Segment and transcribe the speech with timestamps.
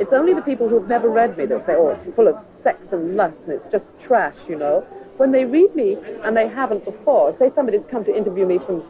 [0.00, 2.92] It's only the people who've never read me that say, oh, it's full of sex
[2.92, 4.80] and lust and it's just trash, you know.
[5.16, 8.82] When they read me and they haven't before, say somebody's come to interview me from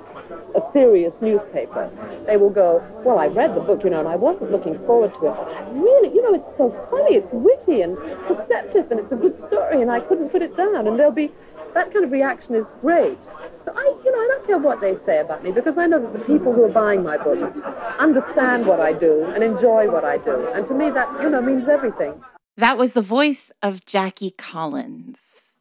[0.54, 1.90] a serious newspaper,
[2.26, 5.14] they will go, well, I read the book, you know, and I wasn't looking forward
[5.14, 7.96] to it, but I really, you know, it's so funny, it's witty and
[8.26, 10.86] perceptive and it's a good story and I couldn't put it down.
[10.86, 11.30] And they'll be,
[11.74, 13.22] that kind of reaction is great.
[13.60, 16.00] So I, you know, I don't care what they say about me because I know
[16.00, 17.56] that the people who are buying my books
[17.98, 20.48] understand what I do and enjoy what I do.
[20.48, 22.22] And to me, that, you know, means everything.
[22.56, 25.60] That was the voice of Jackie Collins.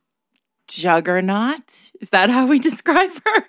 [0.68, 1.92] Juggernaut?
[2.02, 3.46] Is that how we describe her?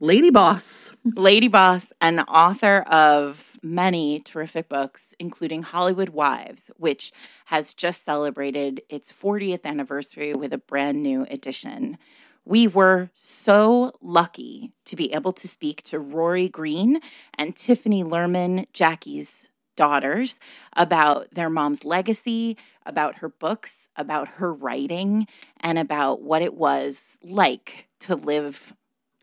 [0.00, 0.92] Lady Boss.
[1.04, 7.12] Lady Boss, and author of many terrific books, including Hollywood Wives, which
[7.46, 11.98] has just celebrated its 40th anniversary with a brand new edition.
[12.44, 17.00] We were so lucky to be able to speak to Rory Green
[17.38, 20.40] and Tiffany Lerman, Jackie's daughters,
[20.74, 25.26] about their mom's legacy, about her books, about her writing,
[25.60, 28.74] and about what it was like to live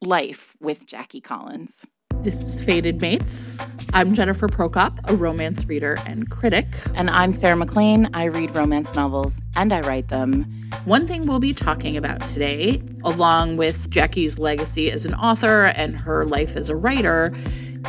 [0.02, 1.86] life with Jackie Collins.
[2.22, 3.62] This is Fated Mates.
[3.92, 6.68] I'm Jennifer Prokop, a romance reader and critic.
[6.94, 8.08] And I'm Sarah MacLean.
[8.14, 10.44] I read romance novels and I write them.
[10.86, 16.00] One thing we'll be talking about today, along with Jackie's legacy as an author and
[16.00, 17.34] her life as a writer,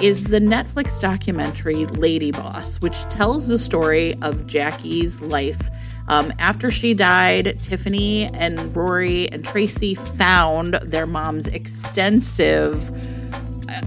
[0.01, 5.61] is the Netflix documentary Lady Boss, which tells the story of Jackie's life.
[6.09, 12.91] Um, after she died, Tiffany and Rory and Tracy found their mom's extensive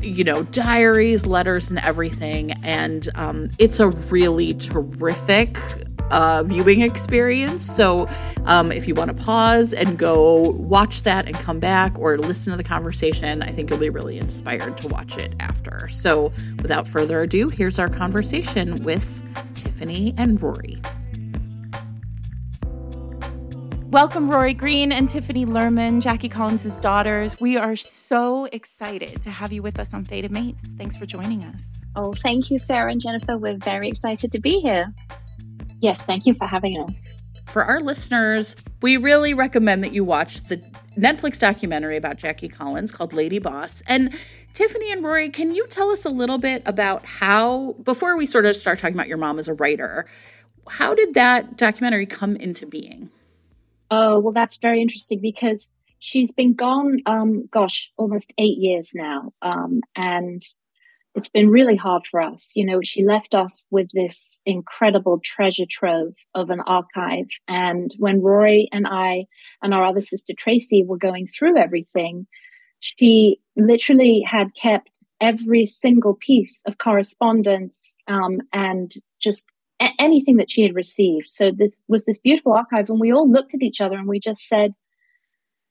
[0.02, 2.52] you know, diaries, letters, and everything.
[2.64, 5.58] And um, it's a really terrific
[6.12, 7.66] uh, viewing experience.
[7.66, 8.08] So
[8.46, 12.52] um, if you want to pause and go watch that and come back or listen
[12.52, 15.88] to the conversation, I think you'll be really inspired to watch it after.
[15.90, 19.24] So without further ado, here's our conversation with
[19.56, 20.80] Tiffany and Rory.
[23.94, 27.40] Welcome, Rory Green and Tiffany Lerman, Jackie Collins' daughters.
[27.40, 30.64] We are so excited to have you with us on Fated Mates.
[30.80, 31.64] Thanks for joining us.
[31.96, 33.38] Oh, thank you, Sarah and Jennifer.
[33.38, 34.92] We're very excited to be here.
[35.80, 37.14] Yes, thank you for having us.
[37.46, 40.58] For our listeners, we really recommend that you watch the
[40.98, 43.84] Netflix documentary about Jackie Collins called Lady Boss.
[43.86, 44.12] And
[44.54, 48.48] Tiffany and Rory, can you tell us a little bit about how, before we sort
[48.48, 50.08] of start talking about your mom as a writer,
[50.68, 53.12] how did that documentary come into being?
[53.96, 59.34] Oh, well, that's very interesting because she's been gone, um, gosh, almost eight years now.
[59.44, 60.42] Um, and
[61.14, 62.54] it's been really hard for us.
[62.56, 67.28] You know, she left us with this incredible treasure trove of an archive.
[67.48, 69.28] And when Rory and I
[69.62, 72.26] and our other sister Tracy were going through everything,
[72.80, 79.54] she literally had kept every single piece of correspondence um, and just
[79.84, 81.30] a- anything that she had received.
[81.30, 84.20] So this was this beautiful archive, and we all looked at each other and we
[84.20, 84.74] just said,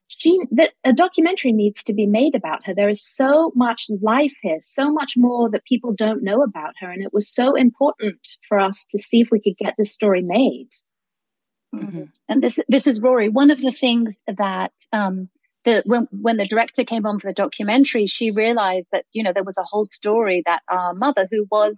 [0.09, 2.75] "She that a documentary needs to be made about her.
[2.75, 6.91] There is so much life here, so much more that people don't know about her,
[6.91, 10.23] and it was so important for us to see if we could get this story
[10.23, 10.69] made."
[11.75, 12.05] Mm-hmm.
[12.29, 13.29] And this this is Rory.
[13.29, 15.29] One of the things that um,
[15.65, 19.33] the when when the director came on for the documentary, she realized that you know
[19.33, 21.77] there was a whole story that our mother, who was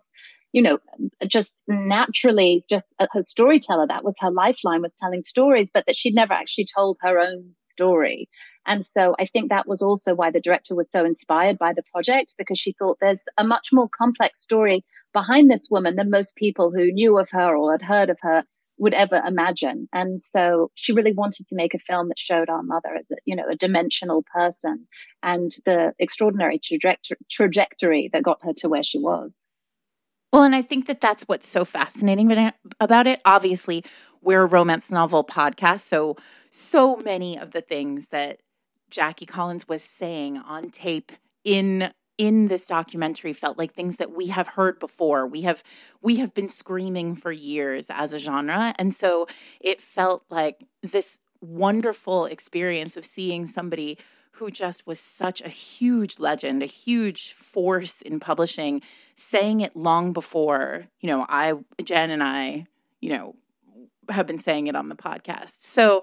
[0.55, 0.79] you know,
[1.27, 3.89] just naturally just a, a storyteller.
[3.89, 7.57] That was her lifeline was telling stories, but that she'd never actually told her own
[7.73, 8.29] story.
[8.65, 11.83] And so I think that was also why the director was so inspired by the
[11.93, 16.37] project because she thought there's a much more complex story behind this woman than most
[16.37, 18.45] people who knew of her or had heard of her
[18.79, 19.89] would ever imagine.
[19.93, 23.17] And so she really wanted to make a film that showed our mother as a,
[23.25, 24.87] you know, a dimensional person
[25.21, 29.37] and the extraordinary trajectory, trajectory that got her to where she was.
[30.35, 32.51] Well, and I think that that's what's so fascinating
[32.81, 33.21] about it.
[33.25, 33.85] Obviously,
[34.21, 36.17] we're a romance novel podcast, so
[36.51, 38.41] so many of the things that
[38.91, 41.13] Jackie Collins was saying on tape
[41.45, 45.25] in in this documentary felt like things that we have heard before.
[45.25, 45.63] We have
[46.03, 49.29] we have been screaming for years as a genre, and so
[49.61, 53.99] it felt like this wonderful experience of seeing somebody
[54.35, 58.83] who just was such a huge legend, a huge force in publishing,
[59.15, 62.67] saying it long before, you know, I, Jen and I,
[63.01, 63.37] you know,
[64.11, 65.63] have been saying it on the podcast.
[65.63, 66.03] So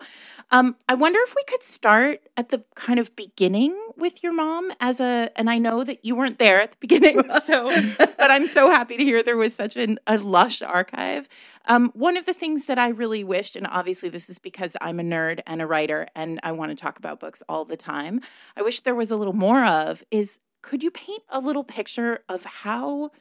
[0.51, 4.71] um, I wonder if we could start at the kind of beginning with your mom
[4.79, 8.47] as a, and I know that you weren't there at the beginning, so, but I'm
[8.47, 11.27] so happy to hear there was such an, a lush archive.
[11.65, 14.99] Um, one of the things that I really wished, and obviously this is because I'm
[14.99, 18.21] a nerd and a writer and I want to talk about books all the time,
[18.55, 22.19] I wish there was a little more of is could you paint a little picture
[22.29, 23.11] of how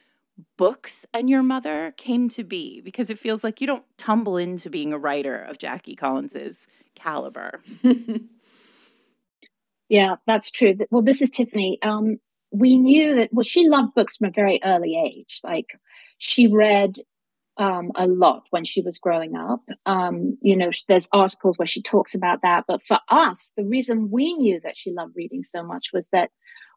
[0.57, 4.69] books and your mother came to be because it feels like you don't tumble into
[4.69, 7.61] being a writer of Jackie Collins's caliber.
[9.89, 10.75] yeah, that's true.
[10.89, 11.79] Well, this is Tiffany.
[11.81, 12.17] Um,
[12.51, 15.39] we knew that well, she loved books from a very early age.
[15.43, 15.77] Like
[16.17, 16.95] she read
[17.57, 19.61] um, a lot when she was growing up.
[19.85, 22.65] Um, you know, there's articles where she talks about that.
[22.67, 26.31] But for us, the reason we knew that she loved reading so much was that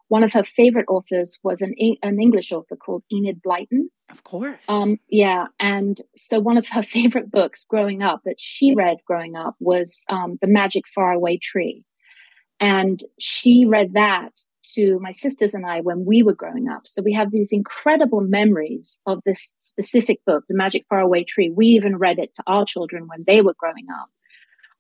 [0.09, 3.89] one of her favorite authors was an, an English author called Enid Blyton.
[4.11, 4.69] Of course.
[4.69, 5.47] Um, yeah.
[5.59, 10.05] And so one of her favorite books growing up that she read growing up was
[10.09, 11.85] um, The Magic Faraway Tree.
[12.61, 14.31] And she read that
[14.75, 16.87] to my sisters and I when we were growing up.
[16.87, 21.51] So we have these incredible memories of this specific book, The Magic Faraway Tree.
[21.51, 24.09] We even read it to our children when they were growing up.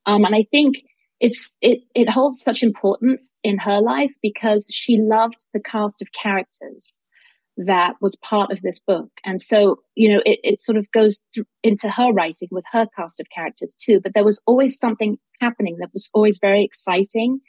[0.06, 0.76] Um, and I think
[1.24, 6.12] it's it it holds such importance in her life because she loved the cast of
[6.12, 7.02] characters
[7.56, 9.08] that was part of this book.
[9.24, 11.22] And so you know it, it sort of goes
[11.62, 14.00] into her writing with her cast of characters too.
[14.02, 17.40] But there was always something happening that was always very exciting.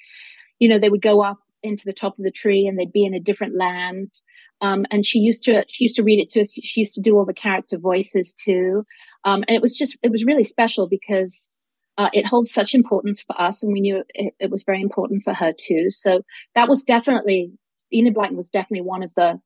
[0.58, 3.04] You know they would go up into the top of the tree and they'd be
[3.04, 4.14] in a different land.
[4.62, 6.54] Um, and she used to she used to read it to us.
[6.54, 8.86] She used to do all the character voices too.
[9.26, 11.50] Um, and it was just it was really special because
[11.98, 15.24] uh, it holds such importance for us, and we knew it, it, was very important
[15.24, 15.90] for her too.
[15.90, 16.22] So
[16.54, 17.52] that was definitely
[17.94, 19.40] Enid Blyton was definitely one of the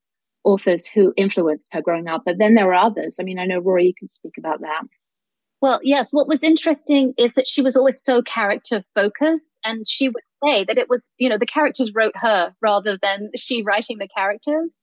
[0.43, 2.23] authors who influenced her growing up.
[2.25, 3.17] But then there were others.
[3.19, 4.83] I mean, I know Rory, you can speak about that.
[5.61, 6.11] Well, yes.
[6.11, 10.63] What was interesting is that she was always so character focused, and she would say
[10.63, 14.73] that it was, you know, the characters wrote her rather than she writing the characters.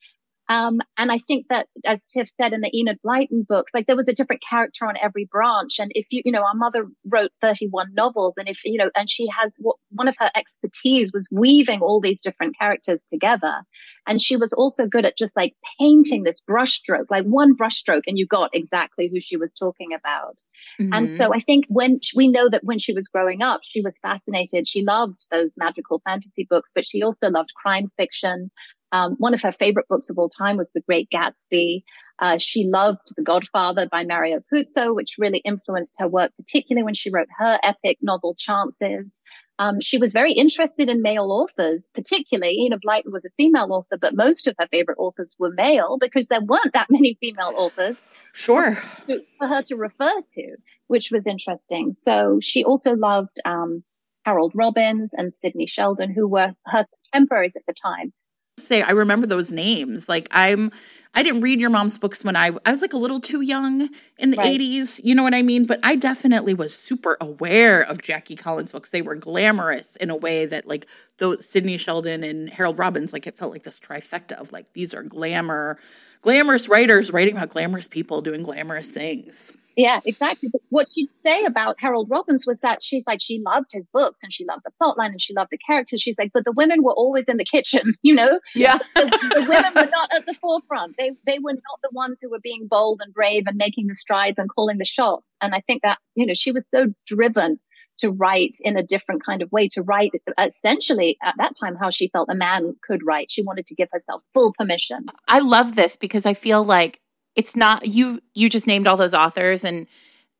[0.49, 3.97] Um, and I think that, as Tiff said in the Enid Blyton books, like there
[3.97, 5.79] was a different character on every branch.
[5.79, 9.11] And if you, you know, our mother wrote 31 novels, and if, you know, and
[9.11, 13.63] she has what one of her expertise was weaving all these different characters together.
[14.07, 18.19] And she was also good at just like painting this brushstroke, like one brushstroke, and
[18.19, 20.41] you got exactly who she was talking about.
[20.81, 20.93] Mm-hmm.
[20.93, 23.95] And so I think when we know that when she was growing up, she was
[24.03, 24.69] fascinated.
[24.69, 28.51] She loved those magical fantasy books, but she also loved crime fiction.
[28.93, 31.83] Um, one of her favorite books of all time was The Great Gatsby.
[32.19, 36.95] Uh, she loved The Godfather by Mario Puzo, which really influenced her work, particularly when
[36.95, 39.19] she wrote her epic novel Chances.
[39.59, 43.97] Um, she was very interested in male authors, particularly Enid Blyton was a female author,
[43.99, 48.01] but most of her favorite authors were male because there weren't that many female authors.
[48.33, 48.75] Sure.
[48.75, 50.57] For, for her to refer to,
[50.89, 51.97] which was interesting.
[52.05, 53.83] So she also loved um,
[54.25, 58.13] Harold Robbins and Sidney Sheldon, who were her contemporaries at the time
[58.59, 60.09] say I remember those names.
[60.09, 60.73] Like I'm
[61.15, 63.91] I didn't read your mom's books when I I was like a little too young
[64.19, 64.59] in the right.
[64.59, 65.67] 80s, you know what I mean?
[65.67, 68.91] But I definitely was super aware of Jackie Collins books.
[68.91, 70.87] They were glamorous in a way that like
[71.19, 74.95] those Sidney Sheldon and Harold Robbins like it felt like this trifecta of like these
[74.95, 75.79] are glamour
[76.23, 79.53] glamorous writers writing about glamorous people doing glamorous things.
[79.77, 80.49] Yeah, exactly.
[80.51, 84.19] But what she'd say about Harold Robbins was that she's like, she loved his books
[84.23, 86.01] and she loved the plot line and she loved the characters.
[86.01, 88.41] She's like, but the women were always in the kitchen, you know?
[88.55, 88.79] Yeah.
[88.95, 90.97] the, the, women were not at the forefront.
[90.97, 93.95] They, they were not the ones who were being bold and brave and making the
[93.95, 95.27] strides and calling the shots.
[95.43, 97.61] And I think that, you know, she was so driven
[97.99, 101.91] to write in a different kind of way, to write essentially at that time how
[101.91, 103.31] she felt a man could write.
[103.31, 105.07] She wanted to give herself full permission.
[105.29, 107.01] I love this because I feel like
[107.37, 109.87] it's not you you just named all those authors and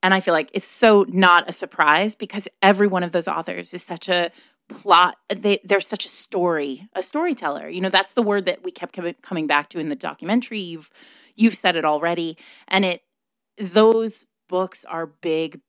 [0.03, 3.73] and I feel like it's so not a surprise because every one of those authors
[3.75, 4.31] is such a
[4.69, 7.69] plot they they're such a story a storyteller.
[7.69, 10.61] You know that's the word that we kept coming back to in the documentary.
[10.61, 10.91] You've
[11.35, 12.37] you've said it already.
[12.69, 13.03] And it
[13.59, 15.61] those books are big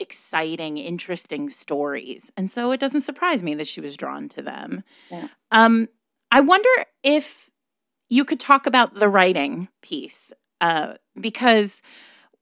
[0.00, 2.32] exciting interesting stories.
[2.36, 4.82] And so it doesn't surprise me that she was drawn to them.
[5.10, 5.28] Yeah.
[5.50, 5.88] um
[6.30, 6.68] i wonder
[7.02, 7.50] if
[8.08, 10.32] you could talk about the writing piece
[10.64, 11.82] uh, because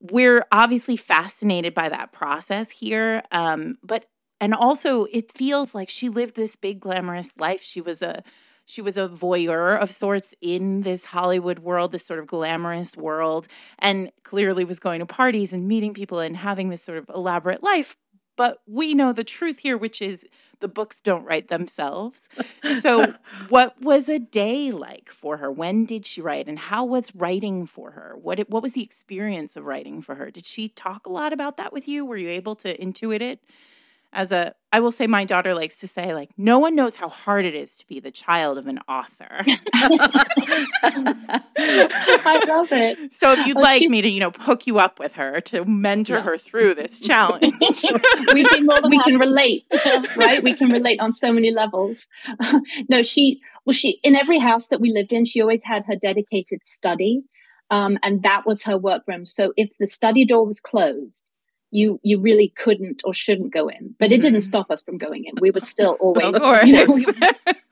[0.00, 3.24] we're obviously fascinated by that process here.
[3.32, 4.06] Um, but
[4.40, 7.62] and also it feels like she lived this big glamorous life.
[7.62, 8.22] She was a
[8.64, 13.48] she was a voyeur of sorts in this Hollywood world, this sort of glamorous world,
[13.80, 17.64] and clearly was going to parties and meeting people and having this sort of elaborate
[17.64, 17.96] life.
[18.42, 20.26] But we know the truth here, which is
[20.58, 22.28] the books don't write themselves.
[22.64, 23.14] So,
[23.50, 25.48] what was a day like for her?
[25.48, 28.16] When did she write, and how was writing for her?
[28.20, 30.32] What what was the experience of writing for her?
[30.32, 32.04] Did she talk a lot about that with you?
[32.04, 33.38] Were you able to intuit it?
[34.12, 37.08] As a I will say my daughter likes to say like no one knows how
[37.08, 39.26] hard it is to be the child of an author.
[42.24, 43.12] I love it.
[43.12, 43.88] So if you'd well, like she...
[43.88, 46.22] me to, you know, hook you up with her to mentor yeah.
[46.22, 47.52] her through this challenge.
[48.32, 49.64] we can we can relate,
[50.16, 50.42] right?
[50.42, 52.06] We can relate on so many levels.
[52.88, 55.96] no, she well she in every house that we lived in, she always had her
[55.96, 57.22] dedicated study
[57.70, 59.24] Um, and that was her workroom.
[59.24, 61.32] So if the study door was closed,
[61.72, 63.94] you you really couldn't or shouldn't go in.
[63.98, 64.46] But it didn't mm-hmm.
[64.46, 65.34] stop us from going in.
[65.40, 67.06] We would still always, you know, we,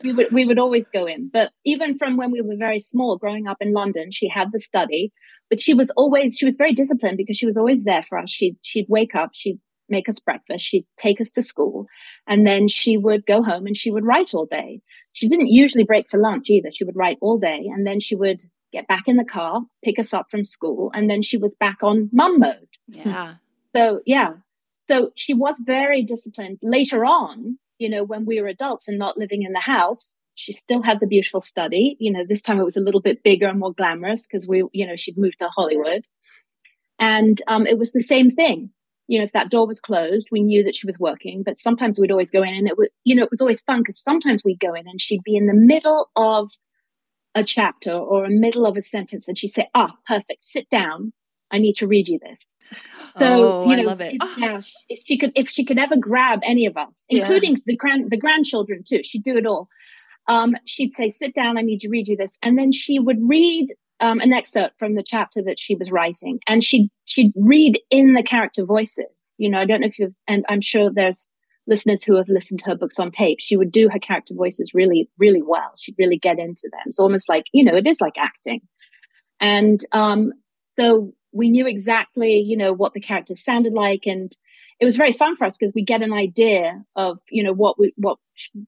[0.02, 1.28] we, would we would always go in.
[1.32, 4.58] But even from when we were very small, growing up in London, she had the
[4.58, 5.12] study,
[5.50, 8.30] but she was always she was very disciplined because she was always there for us.
[8.30, 11.86] She'd she'd wake up, she'd make us breakfast, she'd take us to school,
[12.26, 14.80] and then she would go home and she would write all day.
[15.12, 16.70] She didn't usually break for lunch either.
[16.70, 18.40] She would write all day, and then she would
[18.72, 21.82] get back in the car, pick us up from school, and then she was back
[21.82, 22.68] on mum mode.
[22.88, 23.34] Yeah.
[23.74, 24.34] So yeah.
[24.88, 26.58] So she was very disciplined.
[26.62, 30.52] Later on, you know, when we were adults and not living in the house, she
[30.52, 31.96] still had the beautiful study.
[32.00, 34.64] You know, this time it was a little bit bigger and more glamorous because we,
[34.72, 36.06] you know, she'd moved to Hollywood.
[36.98, 38.70] And um, it was the same thing.
[39.06, 41.98] You know, if that door was closed, we knew that she was working, but sometimes
[41.98, 44.44] we'd always go in and it was, you know, it was always fun because sometimes
[44.44, 46.50] we'd go in and she'd be in the middle of
[47.34, 51.12] a chapter or a middle of a sentence and she'd say, ah, perfect, sit down.
[51.50, 52.38] I need to read you this.
[53.06, 54.16] So oh, you know, I love it.
[54.20, 57.62] If, yeah, if she could, if she could ever grab any of us, including yeah.
[57.66, 59.68] the grand, the grandchildren too, she'd do it all.
[60.28, 61.58] Um, she'd say, "Sit down.
[61.58, 63.68] I need to read you this," and then she would read
[64.00, 68.14] um, an excerpt from the chapter that she was writing, and she'd she'd read in
[68.14, 69.32] the character voices.
[69.38, 71.28] You know, I don't know if you've, and I'm sure there's
[71.66, 73.38] listeners who have listened to her books on tape.
[73.40, 75.72] She would do her character voices really, really well.
[75.78, 76.82] She'd really get into them.
[76.86, 78.60] It's almost like you know, it is like acting,
[79.40, 80.32] and um,
[80.78, 84.06] so we knew exactly, you know, what the characters sounded like.
[84.06, 84.30] And
[84.80, 87.78] it was very fun for us because we get an idea of, you know, what
[87.78, 88.18] we, what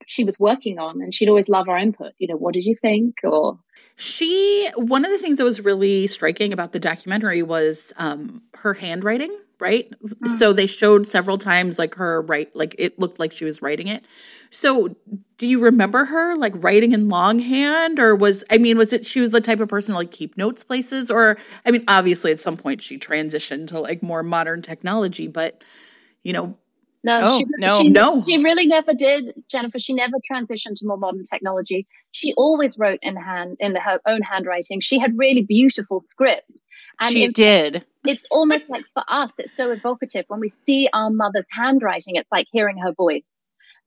[0.06, 2.12] she was working on and she'd always love our input.
[2.18, 3.16] You know, what did you think?
[3.24, 3.58] Or
[3.96, 8.74] she, one of the things that was really striking about the documentary was um, her
[8.74, 9.90] handwriting, right?
[10.02, 10.28] Mm.
[10.28, 13.88] So they showed several times like her write, like it looked like she was writing
[13.88, 14.04] it.
[14.50, 14.94] So,
[15.38, 19.20] do you remember her like writing in longhand, or was I mean, was it she
[19.20, 22.40] was the type of person to like keep notes places, or I mean, obviously at
[22.40, 25.64] some point she transitioned to like more modern technology, but
[26.22, 26.58] you know.
[27.04, 28.20] No, oh, she, no, she, no.
[28.20, 29.80] She really never did, Jennifer.
[29.80, 31.88] She never transitioned to more modern technology.
[32.12, 34.78] She always wrote in hand, in her own handwriting.
[34.78, 36.62] She had really beautiful script.
[37.00, 37.84] And she did.
[38.04, 40.24] It's almost like for us, it's so evocative.
[40.28, 43.32] When we see our mother's handwriting, it's like hearing her voice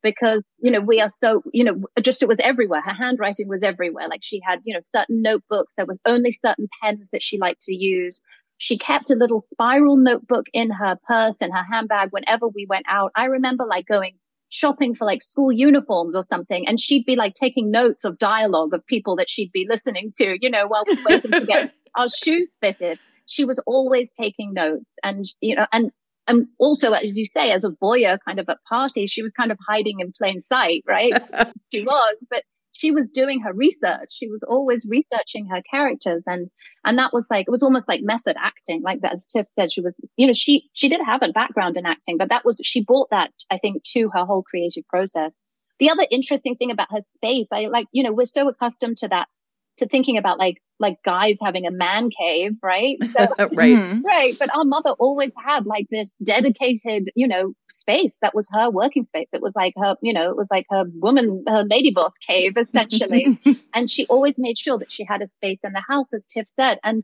[0.06, 3.64] because you know we are so you know just it was everywhere her handwriting was
[3.64, 7.40] everywhere like she had you know certain notebooks there was only certain pens that she
[7.40, 8.22] liked to use
[8.58, 12.86] she kept a little spiral notebook in her purse and her handbag whenever we went
[12.88, 14.14] out i remember like going
[14.50, 18.76] shopping for like school uniforms or something and she'd be like taking notes of dialogue
[18.76, 22.08] of people that she'd be listening to you know while we waiting to get our
[22.10, 25.92] shoes fitted she was always taking notes and you know and
[26.28, 29.52] and also, as you say, as a voyeur kind of at parties, she was kind
[29.52, 31.14] of hiding in plain sight, right?
[31.72, 34.10] she was, but she was doing her research.
[34.12, 36.24] She was always researching her characters.
[36.25, 36.50] And,
[36.84, 38.82] and that was like, it was almost like method acting.
[38.82, 41.78] Like that, as Tiff said, she was, you know, she, she did have a background
[41.78, 45.34] in acting, but that was, she brought that, I think, to her whole creative process.
[45.80, 49.10] The other interesting thing about her space, I like, you know, we're so accustomed to
[49.10, 49.28] that
[49.77, 52.98] to thinking about like like guys having a man cave, right?
[53.01, 53.77] So, right.
[53.77, 54.01] Mm-hmm.
[54.01, 54.36] Right.
[54.38, 59.03] But our mother always had like this dedicated, you know, space that was her working
[59.03, 59.27] space.
[59.32, 62.58] It was like her, you know, it was like her woman, her lady boss cave,
[62.58, 63.39] essentially.
[63.74, 66.48] and she always made sure that she had a space in the house, as Tiff
[66.60, 66.79] said.
[66.84, 67.03] And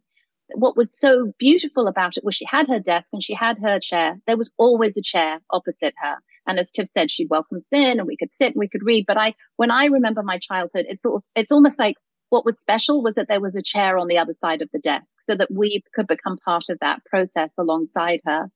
[0.54, 3.80] what was so beautiful about it was she had her desk and she had her
[3.80, 4.18] chair.
[4.28, 6.16] There was always a chair opposite her.
[6.48, 8.84] And as Tiff said, she'd welcome us in and we could sit and we could
[8.84, 9.06] read.
[9.08, 11.96] But I, when I remember my childhood, it's sort of, it's almost like
[12.32, 14.80] what was special was that there was a chair on the other side of the
[14.80, 18.50] desk so that we could become part of that process alongside her.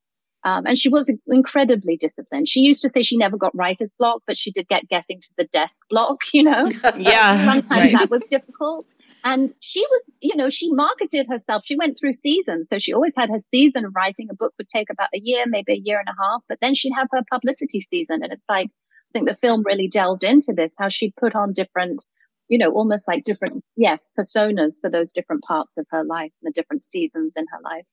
[0.45, 2.47] Um, and she was incredibly disciplined.
[2.47, 5.29] She used to say she never got writer's block, but she did get getting to
[5.37, 6.69] the desk block, you know?
[6.97, 7.45] yeah.
[7.45, 7.99] Sometimes right.
[7.99, 8.85] that was difficult.
[9.25, 11.63] And she was, you know, she marketed herself.
[11.65, 12.67] She went through seasons.
[12.71, 14.27] So she always had her season of writing.
[14.29, 16.75] A book would take about a year, maybe a year and a half, but then
[16.75, 18.23] she'd have her publicity season.
[18.23, 21.53] And it's like, I think the film really delved into this, how she put on
[21.53, 22.05] different
[22.47, 26.49] you know, almost like different, yes, personas for those different parts of her life, and
[26.49, 27.85] the different seasons in her life.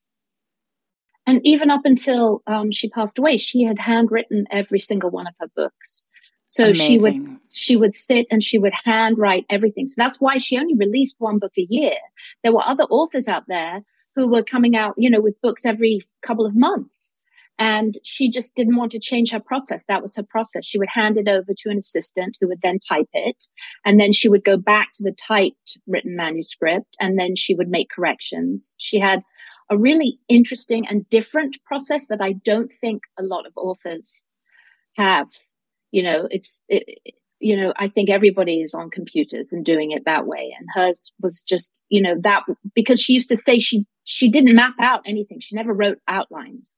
[1.25, 5.33] And even up until um, she passed away, she had handwritten every single one of
[5.39, 6.05] her books.
[6.45, 6.85] So Amazing.
[6.85, 9.87] she would she would sit and she would handwrite everything.
[9.87, 11.95] So that's why she only released one book a year.
[12.43, 13.81] There were other authors out there
[14.15, 17.15] who were coming out, you know, with books every couple of months.
[17.59, 19.85] And she just didn't want to change her process.
[19.85, 20.65] That was her process.
[20.65, 23.43] She would hand it over to an assistant who would then type it.
[23.85, 27.69] And then she would go back to the typed written manuscript and then she would
[27.69, 28.75] make corrections.
[28.79, 29.21] She had
[29.69, 34.27] a really interesting and different process that I don't think a lot of authors
[34.97, 35.27] have.
[35.91, 36.99] You know, it's, it,
[37.39, 40.55] you know, I think everybody is on computers and doing it that way.
[40.57, 42.43] And hers was just, you know, that
[42.73, 45.39] because she used to say she she didn't map out anything.
[45.39, 46.71] She never wrote outlines.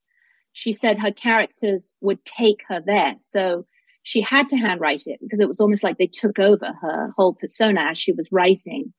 [0.58, 3.18] She said her characters would take her there.
[3.20, 3.66] So
[4.04, 7.34] she had to handwrite it because it was almost like they took over her whole
[7.34, 8.94] persona as she was writing.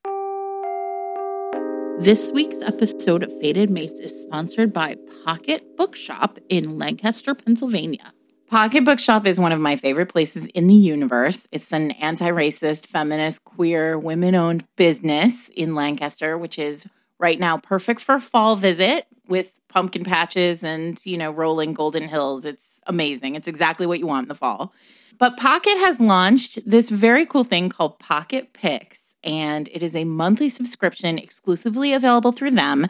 [1.98, 8.12] This week's episode of Fated Mates is sponsored by Pocket Bookshop in Lancaster, Pennsylvania.
[8.50, 11.48] Pocket Bookshop is one of my favorite places in the universe.
[11.52, 16.86] It's an anti racist, feminist, queer, women owned business in Lancaster, which is
[17.18, 22.08] right now perfect for a fall visit with pumpkin patches and, you know, rolling golden
[22.08, 22.44] hills.
[22.44, 23.34] It's amazing.
[23.34, 24.72] It's exactly what you want in the fall.
[25.18, 30.04] But Pocket has launched this very cool thing called Pocket Picks, and it is a
[30.04, 32.86] monthly subscription exclusively available through them.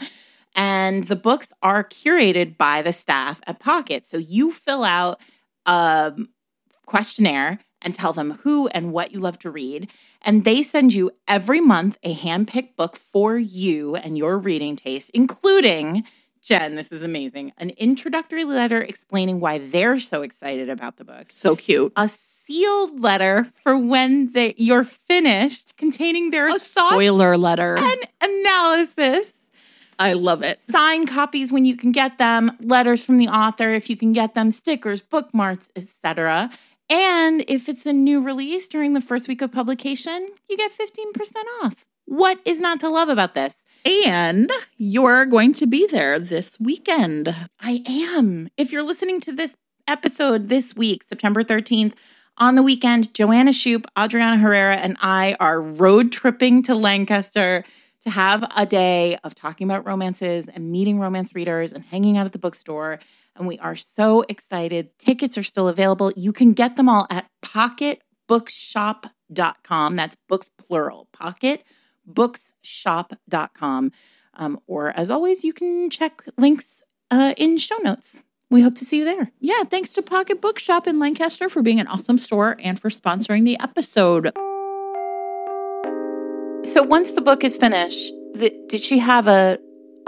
[0.55, 4.07] And the books are curated by the staff at Pocket.
[4.07, 5.21] So you fill out
[5.66, 6.14] a
[6.87, 9.88] questionnaire and tell them who and what you love to read.
[10.23, 15.11] And they send you every month a handpicked book for you and your reading taste,
[15.14, 16.05] including,
[16.47, 21.26] Jen, this is amazing, an introductory letter explaining why they're so excited about the book.
[21.29, 21.93] So cute.
[21.97, 27.76] A sealed letter for when they, you're finished, containing their A thoughts spoiler letter.
[27.76, 29.50] and analysis
[29.99, 30.61] I love it.
[30.61, 34.35] sign copies when you can get them, letters from the author if you can get
[34.35, 36.50] them, stickers, bookmarks, etc.
[36.88, 41.17] And if it's a new release during the first week of publication, you get 15%
[41.65, 41.85] off.
[42.05, 43.67] What is not to love about this?
[43.87, 47.33] And you're going to be there this weekend.
[47.61, 48.49] I am.
[48.57, 51.95] If you're listening to this episode this week, September 13th,
[52.37, 57.64] on the weekend, Joanna Shupe, Adriana Herrera, and I are road tripping to Lancaster
[58.00, 62.26] to have a day of talking about romances and meeting romance readers and hanging out
[62.26, 62.99] at the bookstore.
[63.37, 64.99] And we are so excited.
[64.99, 66.11] Tickets are still available.
[66.16, 69.97] You can get them all at pocketbookshop.com.
[69.97, 71.07] That's books plural,
[72.08, 73.92] pocketbookshop.com.
[74.38, 78.22] Um, or as always, you can check links uh, in show notes.
[78.50, 79.32] We hope to see you there.
[79.40, 83.45] Yeah, thanks to Pocket Bookshop in Lancaster for being an awesome store and for sponsoring
[83.45, 84.26] the episode.
[86.64, 89.58] So once the book is finished, th- did she have a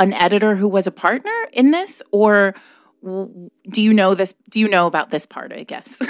[0.00, 2.54] an editor who was a partner in this, or
[3.04, 4.34] do you know this?
[4.50, 5.52] Do you know about this part?
[5.52, 6.00] I guess.
[6.00, 6.08] Is-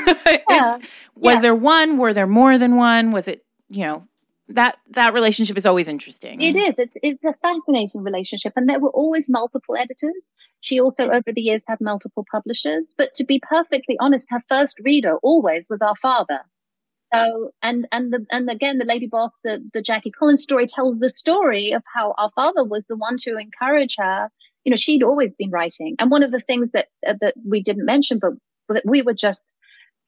[0.50, 1.40] was Yeah.
[1.40, 1.96] there one?
[1.98, 3.12] Were there more than one?
[3.12, 4.06] Was it you know
[4.48, 6.40] that that relationship is always interesting.
[6.40, 6.78] It is.
[6.78, 10.32] It's it's a fascinating relationship, and there were always multiple editors.
[10.60, 12.84] She also, over the years, had multiple publishers.
[12.96, 16.40] But to be perfectly honest, her first reader always was our father.
[17.14, 20.98] So, and and the and again, the Lady Boss, the the Jackie Collins story tells
[20.98, 24.30] the story of how our father was the one to encourage her.
[24.64, 27.62] You know, she'd always been writing, and one of the things that uh, that we
[27.62, 28.32] didn't mention, but
[28.68, 29.54] that we were just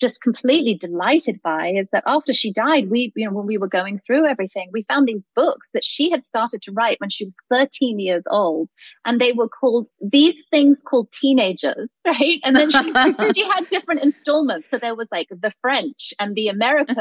[0.01, 3.69] just completely delighted by is that after she died, we, you know, when we were
[3.69, 7.25] going through everything, we found these books that she had started to write when she
[7.25, 8.69] was 13 years old.
[9.05, 12.41] And they were called these things called teenagers, right?
[12.45, 12.93] And then she,
[13.35, 14.69] she had different installments.
[14.71, 16.99] So there was like the French and the Americans.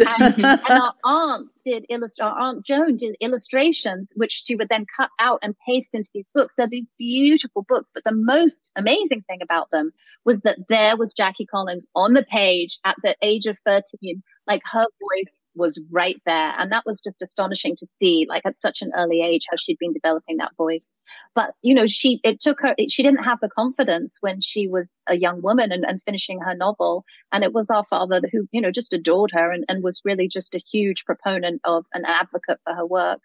[0.00, 4.68] Um, and, and our aunt did illust- our aunt Joan did illustrations, which she would
[4.68, 6.54] then cut out and paste into these books.
[6.56, 9.92] They're these beautiful books, but the most amazing thing about them
[10.24, 14.62] was that there was Jackie Collins on the page at the age of 13, like
[14.70, 16.54] her voice was right there.
[16.58, 19.78] And that was just astonishing to see, like at such an early age, how she'd
[19.78, 20.88] been developing that voice.
[21.34, 24.68] But, you know, she, it took her, it, she didn't have the confidence when she
[24.68, 27.04] was a young woman and, and finishing her novel.
[27.32, 30.28] And it was our father who, you know, just adored her and, and was really
[30.28, 33.20] just a huge proponent of an advocate for her work.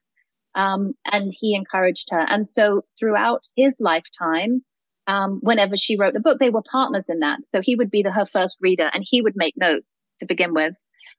[0.56, 2.20] Um, and he encouraged her.
[2.20, 4.64] And so throughout his lifetime,
[5.08, 7.40] um, whenever she wrote a book, they were partners in that.
[7.54, 10.54] So he would be the, her first reader and he would make notes to begin
[10.54, 10.74] with.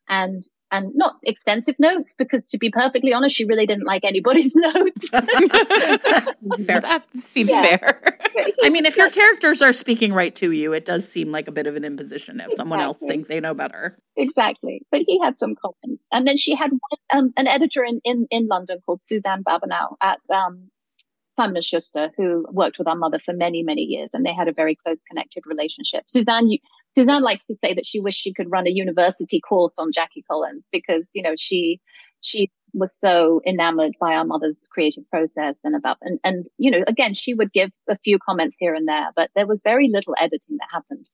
[0.09, 4.53] And, and not extensive notes because to be perfectly honest, she really didn't like anybody's
[4.55, 5.07] notes.
[6.66, 6.81] Fair.
[6.81, 7.77] That seems Yeah.
[7.77, 8.18] fair.
[8.64, 11.53] I mean, if your characters are speaking right to you, it does seem like a
[11.53, 13.09] bit of an imposition if someone else Exactly.
[13.16, 13.97] thinks they know better.
[14.16, 14.83] exactly.
[14.90, 16.07] But he had some comments.
[16.12, 19.94] And then she had one, um, an editor in, in, in London called Suzanne Baboneau
[20.01, 20.70] at, um,
[21.37, 24.53] Simon Schuster, who worked with our mother for many, many years, and they had a
[24.53, 26.05] very close connected relationship.
[26.09, 26.59] Suzanne, you,
[26.96, 30.24] Suzanne likes to say that she wished she could run a university course on Jackie
[30.30, 31.80] Collins because, you know, she,
[32.20, 36.85] she was so enamored by our mother's creative process and about, and, and, you know,
[36.87, 40.14] again, she would give a few comments here and there, but there was very little
[40.18, 41.09] editing that happened.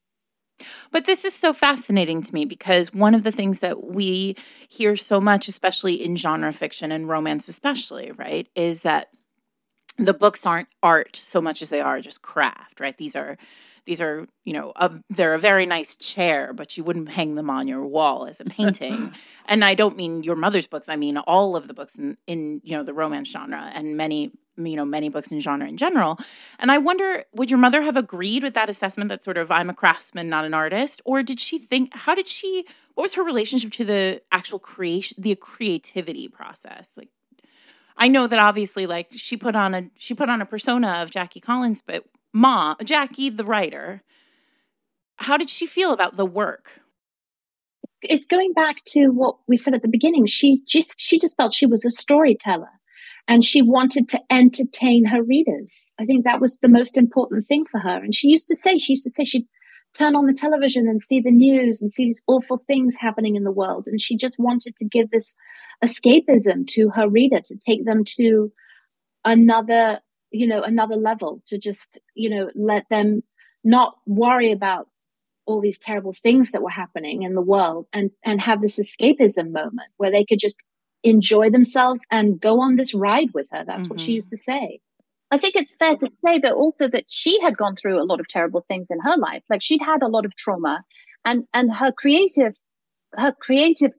[0.91, 4.35] But this is so fascinating to me because one of the things that we
[4.67, 9.07] hear so much, especially in genre fiction and romance, especially, right, is that
[9.97, 12.97] the books aren't art so much as they are just craft, right?
[12.97, 13.37] These are
[13.85, 17.49] these are, you know, a, they're a very nice chair, but you wouldn't hang them
[17.49, 19.13] on your wall as a painting.
[19.45, 20.89] and I don't mean your mother's books.
[20.89, 24.31] I mean all of the books in, in you know the romance genre and many
[24.57, 26.19] you know many books in genre in general
[26.59, 29.69] and i wonder would your mother have agreed with that assessment that sort of i'm
[29.69, 33.23] a craftsman not an artist or did she think how did she what was her
[33.23, 37.09] relationship to the actual creation the creativity process like
[37.97, 41.09] i know that obviously like she put on a she put on a persona of
[41.09, 44.01] jackie collins but ma jackie the writer
[45.17, 46.81] how did she feel about the work
[48.01, 51.53] it's going back to what we said at the beginning she just she just felt
[51.53, 52.69] she was a storyteller
[53.27, 55.91] and she wanted to entertain her readers.
[55.99, 57.97] I think that was the most important thing for her.
[57.97, 59.47] And she used to say, she used to say she'd
[59.97, 63.43] turn on the television and see the news and see these awful things happening in
[63.43, 63.85] the world.
[63.87, 65.35] And she just wanted to give this
[65.83, 68.51] escapism to her reader, to take them to
[69.25, 69.99] another,
[70.31, 73.23] you know, another level, to just, you know, let them
[73.63, 74.87] not worry about
[75.45, 79.51] all these terrible things that were happening in the world and and have this escapism
[79.51, 80.63] moment where they could just
[81.03, 83.63] enjoy themselves and go on this ride with her.
[83.65, 83.89] That's mm-hmm.
[83.89, 84.15] what she mm-hmm.
[84.15, 84.79] used to say.
[85.31, 88.19] I think it's fair to say that also that she had gone through a lot
[88.19, 89.43] of terrible things in her life.
[89.49, 90.83] Like she'd had a lot of trauma
[91.23, 92.57] and, and her creative,
[93.13, 93.91] her creative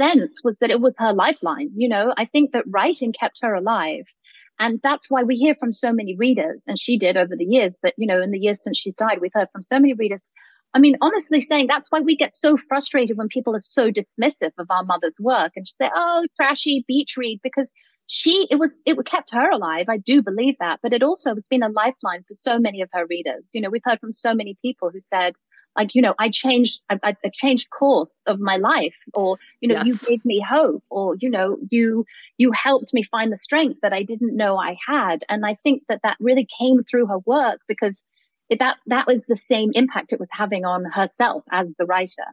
[0.00, 1.72] sense was that it was her lifeline.
[1.74, 4.04] You know, I think that writing kept her alive.
[4.60, 7.72] And that's why we hear from so many readers, and she did over the years,
[7.82, 10.20] but you know, in the years since she died, we've heard from so many readers
[10.72, 14.52] I mean, honestly saying that's why we get so frustrated when people are so dismissive
[14.58, 17.66] of our mother's work and say, oh, trashy beach read, because
[18.06, 19.86] she, it was, it kept her alive.
[19.88, 22.88] I do believe that, but it also has been a lifeline for so many of
[22.92, 23.48] her readers.
[23.52, 25.34] You know, we've heard from so many people who said,
[25.76, 29.76] like, you know, I changed, I, I changed course of my life, or, you know,
[29.76, 29.86] yes.
[29.86, 32.04] you gave me hope, or, you know, you,
[32.38, 35.24] you helped me find the strength that I didn't know I had.
[35.28, 38.02] And I think that that really came through her work because
[38.48, 42.26] it, that that was the same impact it was having on herself as the writer.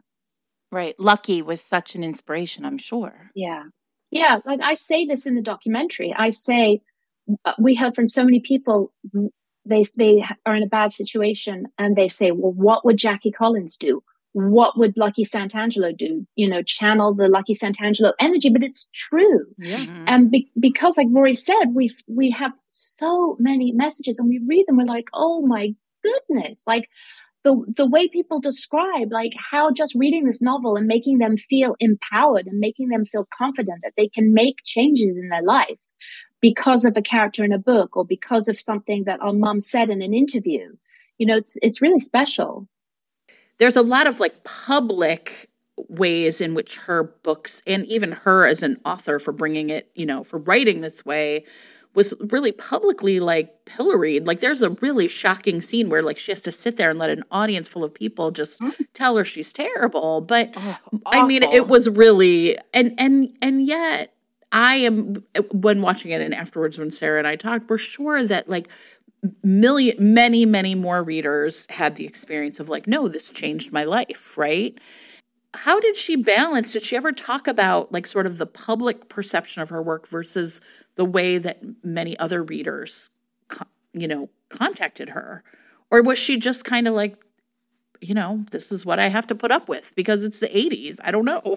[0.72, 0.98] Right.
[0.98, 3.30] Lucky was such an inspiration, I'm sure.
[3.34, 3.64] Yeah.
[4.10, 4.38] Yeah.
[4.44, 6.12] Like I say this in the documentary.
[6.16, 6.80] I say,
[7.44, 8.92] uh, we heard from so many people,
[9.68, 13.76] they, they are in a bad situation and they say, well, what would Jackie Collins
[13.76, 14.02] do?
[14.32, 16.26] What would Lucky Santangelo do?
[16.36, 19.46] You know, channel the Lucky Santangelo energy, but it's true.
[19.58, 19.78] Yeah.
[19.78, 20.04] Mm-hmm.
[20.06, 24.66] And be- because, like Rory said, we we have so many messages and we read
[24.66, 24.76] them.
[24.76, 26.88] We're like, oh my goodness, like
[27.44, 31.74] the the way people describe like how just reading this novel and making them feel
[31.80, 35.80] empowered and making them feel confident that they can make changes in their life
[36.40, 39.90] because of a character in a book or because of something that our mom said
[39.90, 40.74] in an interview.
[41.18, 42.68] You know, it's it's really special.
[43.58, 45.50] There's a lot of like public
[45.88, 50.06] ways in which her books and even her as an author for bringing it, you
[50.06, 51.44] know, for writing this way
[51.94, 54.26] was really publicly like pilloried.
[54.26, 57.10] Like there's a really shocking scene where like she has to sit there and let
[57.10, 58.72] an audience full of people just mm.
[58.94, 60.20] tell her she's terrible.
[60.20, 64.14] But oh, I mean, it was really and and and yet
[64.52, 68.48] I am when watching it and afterwards when Sarah and I talked, we're sure that
[68.48, 68.68] like
[69.42, 74.38] million many many more readers had the experience of like no this changed my life
[74.38, 74.78] right
[75.54, 79.60] how did she balance did she ever talk about like sort of the public perception
[79.60, 80.60] of her work versus
[80.98, 83.10] the way that many other readers,
[83.92, 85.42] you know, contacted her?
[85.90, 87.16] Or was she just kind of like,
[88.00, 90.96] you know, this is what I have to put up with because it's the 80s?
[91.02, 91.56] I don't know.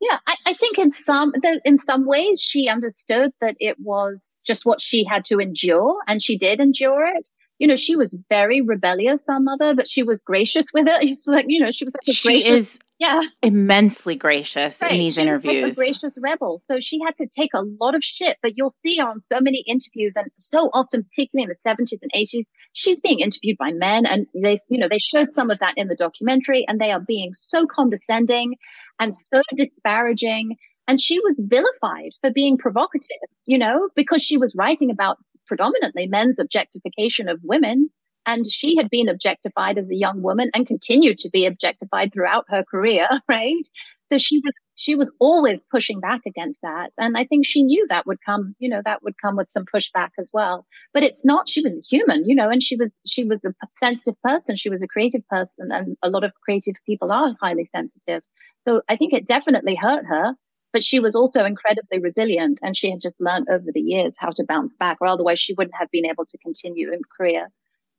[0.00, 1.32] Yeah, I, I think in some
[1.64, 6.22] in some ways she understood that it was just what she had to endure, and
[6.22, 7.28] she did endure it
[7.58, 11.02] you know, she was very rebellious, our mother, but she was gracious with it.
[11.14, 13.22] It's like, you know, she was like she gracious, is yeah.
[13.42, 14.92] immensely gracious right.
[14.92, 15.62] in these she interviews.
[15.62, 16.60] like a gracious rebel.
[16.66, 19.62] So she had to take a lot of shit, but you'll see on so many
[19.66, 24.04] interviews and so often, particularly in the 70s and 80s, she's being interviewed by men
[24.06, 27.00] and they, you know, they showed some of that in the documentary and they are
[27.00, 28.56] being so condescending
[29.00, 30.56] and so disparaging.
[30.86, 36.06] And she was vilified for being provocative, you know, because she was writing about predominantly
[36.06, 37.90] men's objectification of women.
[38.26, 42.46] And she had been objectified as a young woman and continued to be objectified throughout
[42.48, 43.66] her career, right?
[44.12, 46.90] So she was, she was always pushing back against that.
[46.98, 49.64] And I think she knew that would come, you know, that would come with some
[49.64, 50.66] pushback as well.
[50.92, 53.52] But it's not, she was human, you know, and she was, she was a
[53.82, 54.56] sensitive person.
[54.56, 58.22] She was a creative person and a lot of creative people are highly sensitive.
[58.66, 60.34] So I think it definitely hurt her
[60.74, 64.30] but she was also incredibly resilient and she had just learned over the years how
[64.30, 67.48] to bounce back, or otherwise she wouldn't have been able to continue in career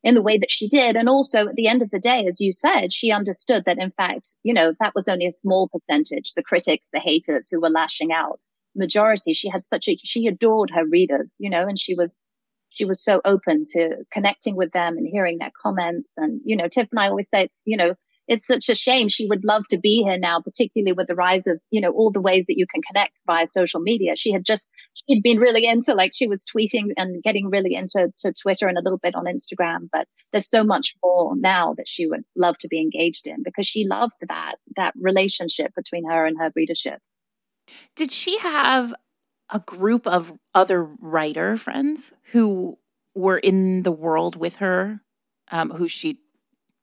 [0.04, 0.97] in the way that she did.
[0.97, 3.91] And also at the end of the day, as you said, she understood that in
[3.91, 7.69] fact, you know, that was only a small percentage, the critics, the haters who were
[7.69, 8.41] lashing out.
[8.75, 12.12] Majority, she had such a, she adored her readers, you know, and she was,
[12.67, 16.12] she was so open to connecting with them and hearing their comments.
[16.17, 17.95] And, you know, Tiff and I always say, you know,
[18.28, 19.08] it's such a shame.
[19.08, 22.12] She would love to be here now, particularly with the rise of, you know, all
[22.12, 24.16] the ways that you can connect via social media.
[24.16, 28.12] She had just, she'd been really into like she was tweeting and getting really into
[28.20, 29.88] to Twitter and a little bit on Instagram.
[29.92, 33.68] But there's so much more now that she would love to be engaged in because
[33.68, 37.00] she loved that, that relationship between her and her readership.
[37.96, 38.94] Did she have
[39.52, 42.78] a group of other writer friends who
[43.14, 45.02] were in the world with her,
[45.52, 46.20] um, who she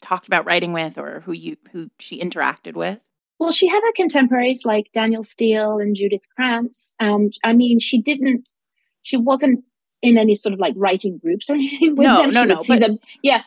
[0.02, 3.00] talked about writing with or who you who she interacted with?
[3.38, 6.94] Well, she had her contemporaries like Danielle Steel and Judith Krantz.
[7.00, 8.48] Um, I mean, she didn't,
[9.02, 9.64] she wasn't
[10.00, 12.30] in any sort of like writing groups or anything with no, them.
[12.30, 13.42] No, she no, would see them, yeah,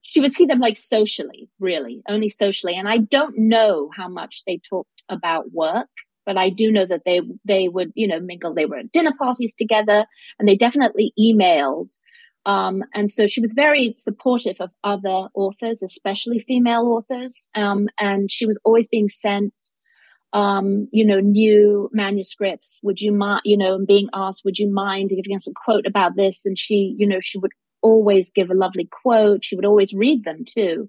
[0.00, 2.76] she would see them like socially, really, only socially.
[2.76, 5.90] And I don't know how much they talked about work,
[6.24, 8.54] but I do know that they they would, you know, mingle.
[8.54, 10.06] They were at dinner parties together,
[10.38, 11.92] and they definitely emailed
[12.46, 17.48] um, and so she was very supportive of other authors, especially female authors.
[17.56, 19.52] Um, and she was always being sent,
[20.32, 22.78] um, you know, new manuscripts.
[22.84, 25.86] Would you mind, you know, and being asked, would you mind giving us a quote
[25.86, 26.46] about this?
[26.46, 29.44] And she, you know, she would always give a lovely quote.
[29.44, 30.88] She would always read them too.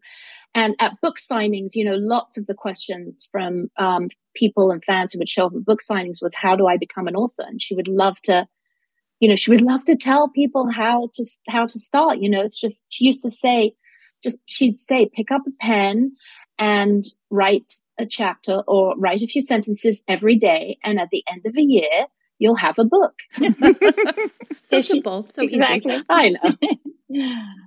[0.53, 5.11] And at book signings, you know, lots of the questions from um, people and fans
[5.11, 7.43] who would show up at book signings was, how do I become an author?
[7.47, 8.47] And she would love to
[9.19, 12.19] you know, she would love to tell people how to, how to start.
[12.19, 13.73] You know, it's just, she used to say,
[14.23, 16.15] just, she'd say, pick up a pen
[16.59, 20.77] and write a chapter or write a few sentences every day.
[20.83, 22.07] And at the end of a year,
[22.39, 23.13] you'll have a book.
[24.63, 25.93] so simple, so exactly.
[25.93, 26.03] easy.
[26.09, 26.55] I know.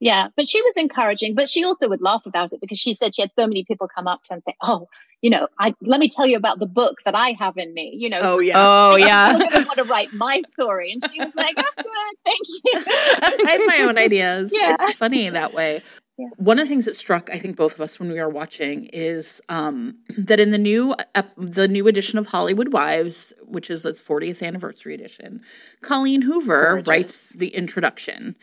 [0.00, 3.14] Yeah, but she was encouraging, but she also would laugh about it because she said
[3.14, 4.86] she had so many people come up to her and say, "Oh,
[5.22, 7.96] you know, I let me tell you about the book that I have in me."
[7.98, 11.34] You know, oh yeah, oh yeah, I'm want to write my story, and she was
[11.34, 12.72] like, "Oh, good, thank you."
[13.46, 14.52] I have my own ideas.
[14.52, 14.76] Yeah.
[14.80, 15.82] It's funny that way.
[16.16, 16.26] Yeah.
[16.36, 18.86] One of the things that struck, I think, both of us when we were watching
[18.92, 23.84] is um, that in the new uh, the new edition of Hollywood Wives, which is
[23.86, 25.40] its 40th anniversary edition,
[25.80, 26.88] Colleen Hoover Gorgeous.
[26.88, 28.36] writes the introduction.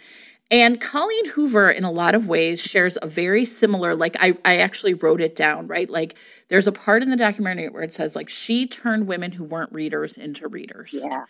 [0.52, 4.58] And Colleen Hoover, in a lot of ways, shares a very similar, like, I, I
[4.58, 5.90] actually wrote it down, right?
[5.90, 6.16] Like,
[6.50, 9.72] there's a part in the documentary where it says, like, she turned women who weren't
[9.72, 10.92] readers into readers.
[10.94, 11.26] Yeah.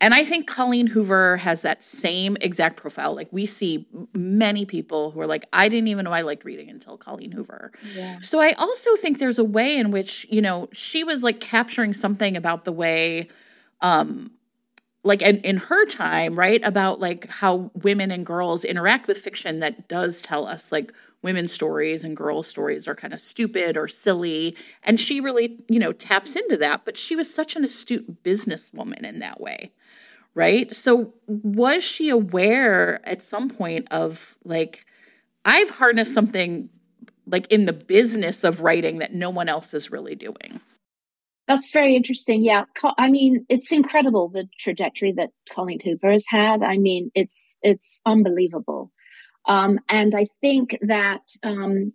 [0.00, 3.14] And I think Colleen Hoover has that same exact profile.
[3.14, 6.68] Like, we see many people who are like, I didn't even know I liked reading
[6.68, 7.72] until Colleen Hoover.
[7.94, 8.18] Yeah.
[8.20, 11.94] So I also think there's a way in which, you know, she was like capturing
[11.94, 13.28] something about the way,
[13.80, 14.32] um,
[15.06, 19.60] like in, in her time, right, about like how women and girls interact with fiction
[19.60, 20.92] that does tell us like
[21.22, 24.56] women's stories and girl stories are kind of stupid or silly.
[24.82, 26.84] And she really, you know, taps into that.
[26.84, 29.72] But she was such an astute businesswoman in that way,
[30.34, 30.74] right?
[30.74, 34.86] So was she aware at some point of like,
[35.44, 36.68] I've harnessed something
[37.26, 40.60] like in the business of writing that no one else is really doing?
[41.48, 42.42] That's very interesting.
[42.42, 42.64] Yeah.
[42.98, 46.62] I mean, it's incredible the trajectory that Colleen Hoover has had.
[46.62, 48.90] I mean, it's, it's unbelievable.
[49.46, 51.92] Um, and I think that, um,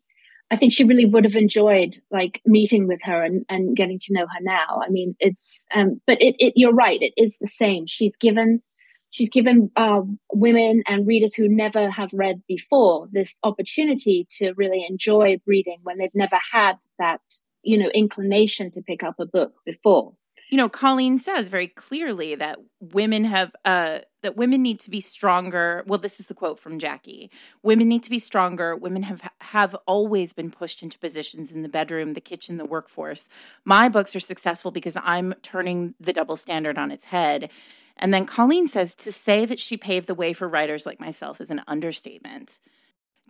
[0.50, 4.14] I think she really would have enjoyed like meeting with her and, and getting to
[4.14, 4.82] know her now.
[4.86, 7.02] I mean, it's, um, but it, it, you're right.
[7.02, 7.86] It is the same.
[7.88, 8.62] She's given,
[9.10, 10.02] she's given, uh,
[10.34, 15.98] women and readers who never have read before this opportunity to really enjoy reading when
[15.98, 17.22] they've never had that
[17.64, 20.14] you know inclination to pick up a book before.
[20.50, 25.00] You know colleen says very clearly that women have uh that women need to be
[25.00, 25.84] stronger.
[25.88, 27.32] Well this is the quote from jackie.
[27.64, 28.76] Women need to be stronger.
[28.76, 33.30] Women have have always been pushed into positions in the bedroom the kitchen the workforce.
[33.64, 37.50] My books are successful because i'm turning the double standard on its head.
[37.96, 41.40] And then colleen says to say that she paved the way for writers like myself
[41.40, 42.60] is an understatement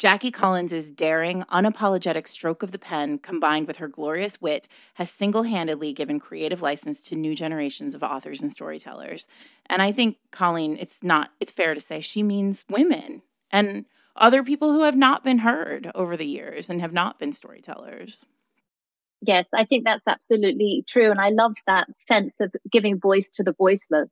[0.02, 5.44] Jackie Collins' daring, unapologetic stroke of the pen, combined with her glorious wit, has single
[5.44, 9.28] handedly given creative license to new generations of authors and storytellers.
[9.68, 13.86] And I think, Colleen, it's not, it's fair to say she means women and
[14.16, 18.26] other people who have not been heard over the years and have not been storytellers.
[19.22, 21.12] Yes, I think that's absolutely true.
[21.12, 24.10] And I love that sense of giving voice to the voiceless.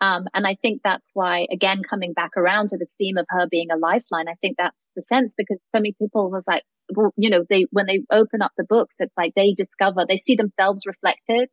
[0.00, 3.46] Um, and I think that's why, again, coming back around to the theme of her
[3.48, 6.62] being a lifeline, I think that's the sense because so many people was like,
[6.94, 10.22] well, you know, they, when they open up the books, it's like they discover, they
[10.26, 11.48] see themselves reflected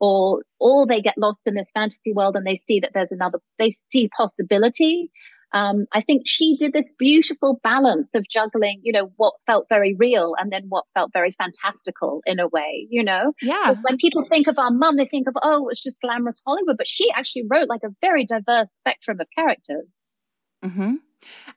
[0.00, 3.40] or, or they get lost in this fantasy world and they see that there's another,
[3.58, 5.10] they see possibility.
[5.52, 9.94] Um, I think she did this beautiful balance of juggling, you know, what felt very
[9.94, 13.32] real and then what felt very fantastical in a way, you know?
[13.40, 13.74] Yeah.
[13.82, 16.86] When people think of our mum, they think of, oh, it's just glamorous Hollywood, but
[16.86, 19.96] she actually wrote like a very diverse spectrum of characters.
[20.64, 20.96] Mm-hmm.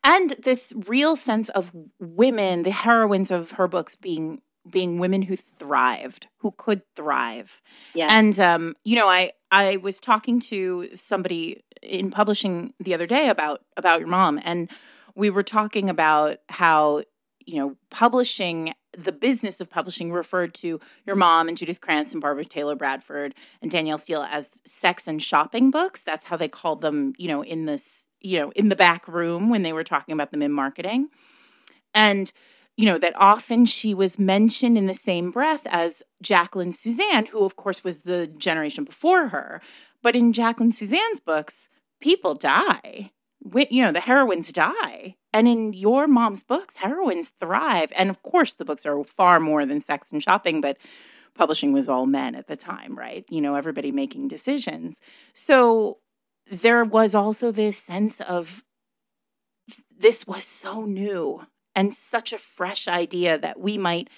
[0.03, 5.35] And this real sense of women, the heroines of her books being being women who
[5.35, 7.61] thrived, who could thrive.
[7.95, 8.07] Yeah.
[8.09, 13.29] And um, you know, I I was talking to somebody in publishing the other day
[13.29, 14.69] about about your mom and
[15.15, 17.03] we were talking about how
[17.45, 22.21] you know publishing the business of publishing referred to your mom and Judith Krantz and
[22.21, 26.01] Barbara Taylor Bradford and Danielle Steel as sex and shopping books.
[26.01, 29.49] That's how they called them, you know, in this, you know, in the back room
[29.49, 31.09] when they were talking about them in marketing.
[31.93, 32.31] And
[32.77, 37.43] you know, that often she was mentioned in the same breath as Jacqueline Susann, who,
[37.43, 39.61] of course, was the generation before her.
[40.01, 41.69] But in Jacqueline Susann's books,
[42.01, 43.11] people die.
[43.55, 45.15] You know, the heroines die.
[45.33, 47.91] And in your mom's books, heroines thrive.
[47.95, 50.77] And of course, the books are far more than sex and shopping, but
[51.33, 53.25] publishing was all men at the time, right?
[53.29, 54.99] You know, everybody making decisions.
[55.33, 55.99] So
[56.49, 58.63] there was also this sense of
[59.97, 64.09] this was so new and such a fresh idea that we might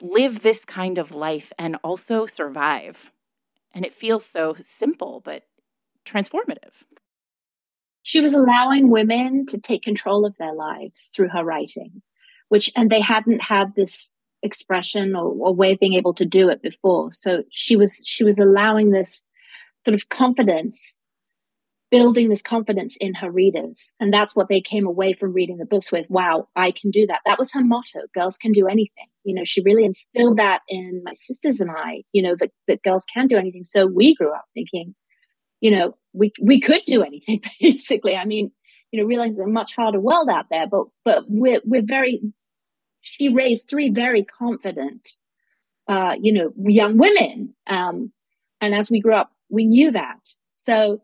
[0.00, 3.12] live this kind of life and also survive.
[3.72, 5.44] And it feels so simple, but
[6.04, 6.84] transformative.
[8.08, 12.00] She was allowing women to take control of their lives through her writing,
[12.48, 16.48] which, and they hadn't had this expression or, or way of being able to do
[16.48, 17.12] it before.
[17.12, 19.22] So she was, she was allowing this
[19.84, 20.98] sort of confidence
[21.90, 23.92] building this confidence in her readers.
[24.00, 26.06] And that's what they came away from reading the books with.
[26.08, 27.20] Wow, I can do that.
[27.26, 28.00] That was her motto.
[28.14, 29.08] Girls can do anything.
[29.24, 32.82] You know, she really instilled that in my sisters and I, you know, that, that
[32.82, 33.64] girls can do anything.
[33.64, 34.94] So we grew up thinking,
[35.60, 38.16] you know, we, we could do anything basically.
[38.16, 38.52] I mean,
[38.90, 42.20] you know, realizing a much harder world out there, but, but we're, we're very,
[43.02, 45.10] she raised three very confident,
[45.88, 47.54] uh, you know, young women.
[47.66, 48.12] Um,
[48.60, 50.20] and as we grew up, we knew that.
[50.50, 51.00] So,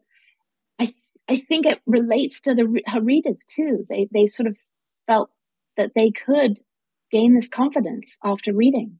[1.28, 3.84] I think it relates to the her readers too.
[3.88, 4.58] They they sort of
[5.06, 5.30] felt
[5.76, 6.60] that they could
[7.10, 8.98] gain this confidence after reading.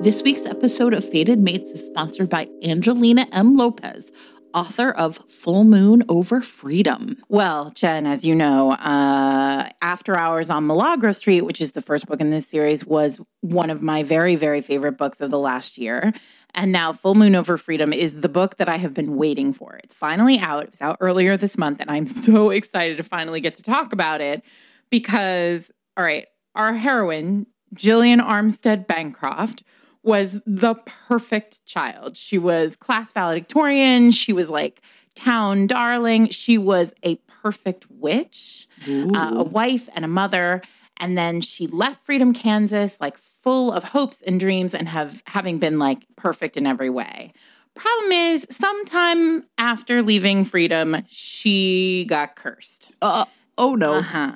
[0.00, 3.56] This week's episode of Fated Mates is sponsored by Angelina M.
[3.56, 4.12] Lopez,
[4.52, 7.16] author of Full Moon Over Freedom.
[7.28, 12.06] Well, Jen, as you know, uh, After Hours on Milagro Street, which is the first
[12.06, 15.78] book in this series, was one of my very, very favorite books of the last
[15.78, 16.12] year.
[16.54, 19.80] And now Full Moon Over Freedom is the book that I have been waiting for.
[19.82, 20.64] It's finally out.
[20.64, 23.92] It was out earlier this month, and I'm so excited to finally get to talk
[23.92, 24.42] about it
[24.90, 29.64] because, all right, our heroine, Jillian Armstead Bancroft,
[30.04, 30.74] was the
[31.08, 32.16] perfect child.
[32.16, 34.10] She was class valedictorian.
[34.10, 34.82] She was like
[35.14, 36.28] town darling.
[36.28, 40.62] She was a perfect witch, uh, a wife and a mother.
[40.98, 45.58] And then she left Freedom, Kansas, like full of hopes and dreams and have having
[45.58, 47.32] been like perfect in every way.
[47.74, 52.92] Problem is, sometime after leaving Freedom, she got cursed.
[53.02, 53.24] Uh,
[53.58, 53.94] oh no.
[53.94, 54.32] Uh-huh.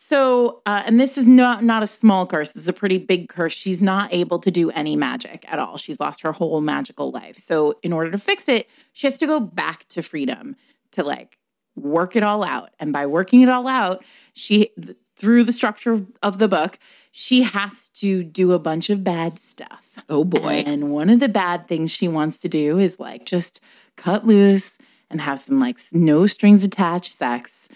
[0.00, 2.52] So, uh, and this is not not a small curse.
[2.52, 3.52] This is a pretty big curse.
[3.52, 5.76] She's not able to do any magic at all.
[5.76, 7.36] She's lost her whole magical life.
[7.36, 10.54] So, in order to fix it, she has to go back to freedom
[10.92, 11.36] to like
[11.74, 12.70] work it all out.
[12.78, 14.70] And by working it all out, she
[15.16, 16.78] through the structure of the book,
[17.10, 20.04] she has to do a bunch of bad stuff.
[20.08, 20.62] Oh boy.
[20.64, 23.60] And one of the bad things she wants to do is like just
[23.96, 24.78] cut loose
[25.10, 27.68] and have some like no strings attached sex.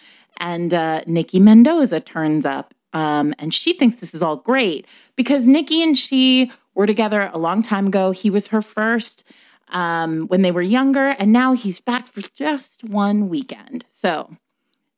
[0.42, 5.46] And uh, Nikki Mendoza turns up um, and she thinks this is all great because
[5.46, 8.10] Nikki and she were together a long time ago.
[8.10, 9.24] He was her first
[9.68, 13.86] um, when they were younger, and now he's back for just one weekend.
[13.88, 14.36] So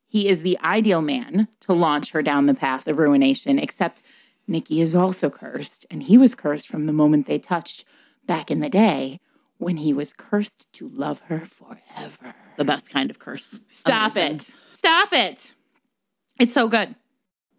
[0.07, 4.03] he is the ideal man to launch her down the path of ruination, except
[4.49, 7.85] Nikki is also cursed, and he was cursed from the moment they touched
[8.27, 9.21] back in the day
[9.59, 12.35] when he was cursed to love her forever.
[12.57, 13.59] The best kind of curse.
[13.69, 14.37] Stop Amazing.
[14.37, 14.43] it.
[14.43, 15.55] Stop it.
[16.39, 16.95] It's so good.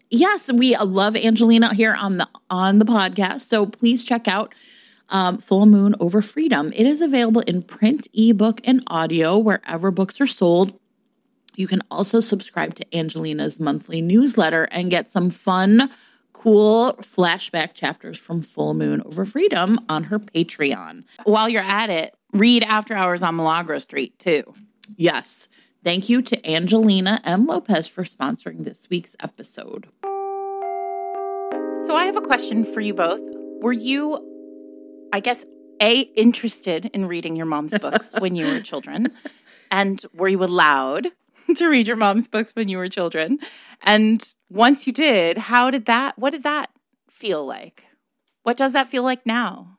[0.10, 3.42] Yes, we love Angelina here on the on the podcast.
[3.42, 4.54] So please check out
[5.10, 6.72] um, Full Moon Over Freedom.
[6.74, 10.80] It is available in print, ebook, and audio wherever books are sold.
[11.56, 15.90] You can also subscribe to Angelina's monthly newsletter and get some fun,
[16.34, 21.06] cool flashback chapters from Full Moon Over Freedom on her Patreon.
[21.24, 24.54] While you're at it, read After Hours on Milagro Street too.
[24.98, 25.50] Yes.
[25.84, 27.46] Thank you to Angelina M.
[27.46, 29.88] Lopez for sponsoring this week's episode.
[31.82, 33.22] So, I have a question for you both.
[33.62, 35.46] Were you, I guess,
[35.82, 39.12] A, interested in reading your mom's books when you were children?
[39.72, 41.08] And were you allowed
[41.56, 43.40] to read your mom's books when you were children.
[43.84, 46.70] And once you did, how did that, what did that
[47.10, 47.86] feel like?
[48.44, 49.78] What does that feel like now?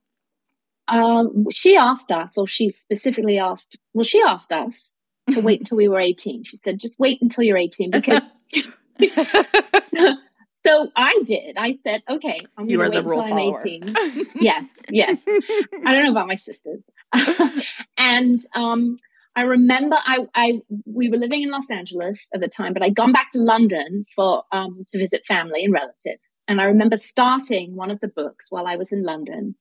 [0.89, 4.93] Um, she asked us, or she specifically asked, well, she asked us
[5.31, 6.45] to wait until we were 18.
[6.45, 8.23] She said, just wait until you're 18 because.
[10.65, 11.57] so I did.
[11.57, 13.95] I said, okay, I'm going to wait until I'm 18.
[14.37, 15.27] yes, yes.
[15.29, 16.83] I don't know about my sisters.
[17.99, 18.97] and um,
[19.37, 22.95] I remember I, I we were living in Los Angeles at the time, but I'd
[22.95, 26.43] gone back to London for um, to visit family and relatives.
[26.49, 29.55] And I remember starting one of the books while I was in London,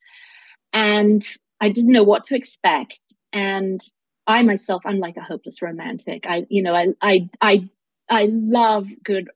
[0.72, 1.26] and
[1.60, 3.16] I didn't know what to expect.
[3.34, 3.82] And
[4.28, 6.26] I myself, I'm like a hopeless romantic.
[6.28, 7.70] I, you know, I, I, I,
[8.10, 9.30] I love good,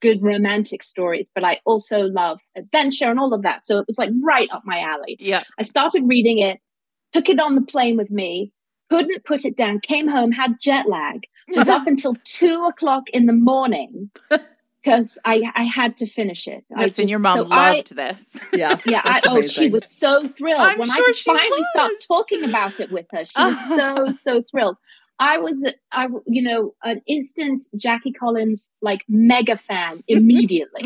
[0.00, 3.66] good romantic stories, but I also love adventure and all of that.
[3.66, 5.16] So it was like right up my alley.
[5.20, 5.42] Yeah.
[5.58, 6.66] I started reading it,
[7.12, 8.52] took it on the plane with me,
[8.88, 13.26] couldn't put it down, came home, had jet lag, was up until two o'clock in
[13.26, 14.10] the morning
[14.82, 16.64] because I, I had to finish it.
[16.70, 18.38] Listen, just, your mom so loved I, this.
[18.52, 19.02] Yeah, yeah.
[19.04, 22.90] I, oh, she was so thrilled I'm when sure I finally stopped talking about it
[22.90, 23.24] with her.
[23.24, 24.76] She was so so thrilled.
[25.18, 30.82] I was, I you know, an instant Jackie Collins like mega fan immediately.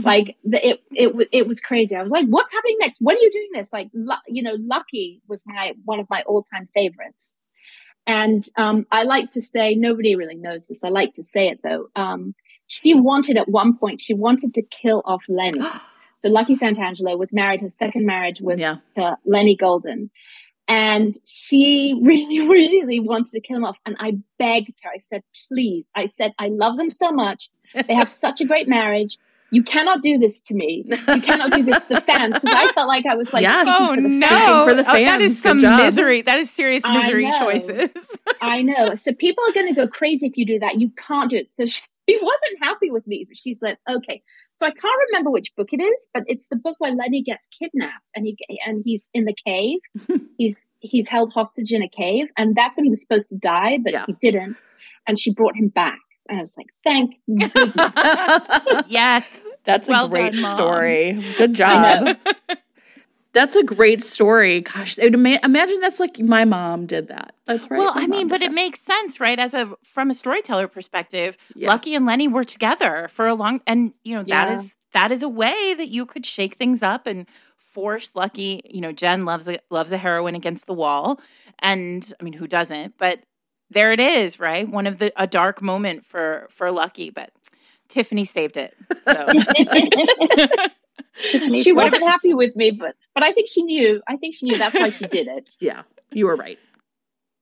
[0.00, 1.94] like the, it it it was crazy.
[1.94, 3.00] I was like, "What's happening next?
[3.00, 3.90] When are you doing this?" Like,
[4.26, 7.40] you know, Lucky was my one of my all time favorites.
[8.06, 10.82] And um, I like to say, nobody really knows this.
[10.82, 11.88] I like to say it though.
[11.94, 12.34] Um,
[12.68, 15.60] she wanted at one point, she wanted to kill off Lenny.
[16.20, 17.60] so Lucky Santangelo was married.
[17.60, 18.76] Her second marriage was yeah.
[18.94, 20.10] to Lenny Golden.
[20.68, 23.78] And she really, really wanted to kill him off.
[23.86, 24.90] And I begged her.
[24.94, 25.90] I said, please.
[25.96, 27.50] I said, I love them so much.
[27.86, 29.18] They have such a great marriage.
[29.50, 30.84] You cannot do this to me.
[30.86, 33.66] You cannot do this to the fans because I felt like I was like, yes.
[33.68, 34.98] oh for no, for the fans.
[34.98, 36.20] Oh, that is some misery.
[36.20, 38.18] That is serious misery I choices.
[38.42, 38.94] I know.
[38.94, 40.78] So people are going to go crazy if you do that.
[40.78, 41.50] You can't do it.
[41.50, 43.24] So she, wasn't happy with me.
[43.26, 44.22] But she's like, okay.
[44.54, 47.48] So I can't remember which book it is, but it's the book where Lenny gets
[47.48, 48.36] kidnapped and he
[48.66, 49.78] and he's in the cave.
[50.36, 53.78] he's he's held hostage in a cave, and that's when he was supposed to die,
[53.82, 54.04] but yeah.
[54.06, 54.68] he didn't.
[55.06, 56.00] And she brought him back.
[56.28, 58.82] And I was like, thank goodness.
[58.88, 59.46] yes.
[59.64, 61.24] That's well a great done, story.
[61.36, 62.16] Good job.
[63.32, 64.62] That's a great story.
[64.62, 67.34] Gosh, imagine that's like my mom did that.
[67.44, 67.78] That's right.
[67.78, 68.50] Well, my I mean, but that.
[68.50, 69.38] it makes sense, right?
[69.38, 71.68] As a from a storyteller perspective, yeah.
[71.68, 74.46] Lucky and Lenny were together for a long, and you know yeah.
[74.46, 78.62] that is that is a way that you could shake things up and force Lucky.
[78.64, 81.20] You know, Jen loves a loves a heroine against the wall,
[81.58, 82.94] and I mean, who doesn't?
[82.98, 83.20] But
[83.70, 84.68] there it is, right?
[84.68, 87.30] One of the a dark moment for for Lucky, but
[87.88, 88.74] Tiffany saved it.
[89.04, 89.26] So.
[91.56, 94.02] she wasn't happy with me, but but I think she knew.
[94.08, 95.50] I think she knew that's why she did it.
[95.60, 96.58] yeah, you were right.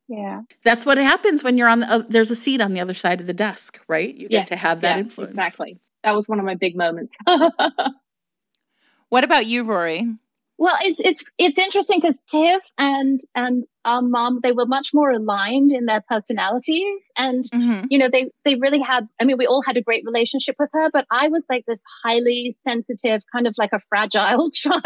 [0.09, 1.91] Yeah, that's what happens when you're on the.
[1.91, 4.15] Uh, there's a seat on the other side of the desk, right?
[4.15, 5.35] You yes, get to have that yes, influence.
[5.35, 5.81] Exactly.
[6.05, 7.17] That was one of my big moments.
[9.09, 10.07] what about you, Rory?
[10.59, 15.11] Well, it's it's it's interesting because Tiff and and our mom they were much more
[15.11, 16.87] aligned in their personalities,
[17.17, 17.87] and mm-hmm.
[17.91, 19.07] you know they they really had.
[19.21, 21.83] I mean, we all had a great relationship with her, but I was like this
[22.03, 24.83] highly sensitive, kind of like a fragile child.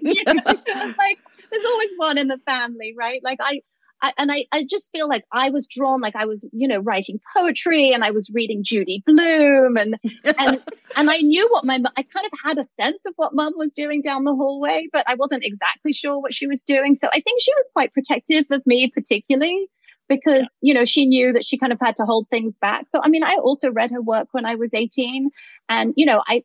[0.00, 0.34] you know?
[0.44, 1.18] like
[1.50, 3.20] there's always one in the family, right?
[3.22, 3.60] Like I
[4.02, 6.80] I, and I, I just feel like I was drawn, like I was, you know,
[6.80, 9.96] writing poetry and I was reading Judy Blume and,
[10.38, 10.60] and,
[10.96, 13.74] and I knew what my, I kind of had a sense of what mum was
[13.74, 16.96] doing down the hallway, but I wasn't exactly sure what she was doing.
[16.96, 19.68] So I think she was quite protective of me, particularly
[20.08, 20.48] because, yeah.
[20.60, 22.86] you know, she knew that she kind of had to hold things back.
[22.92, 25.30] So, I mean, I also read her work when I was 18
[25.68, 26.42] and, you know, I,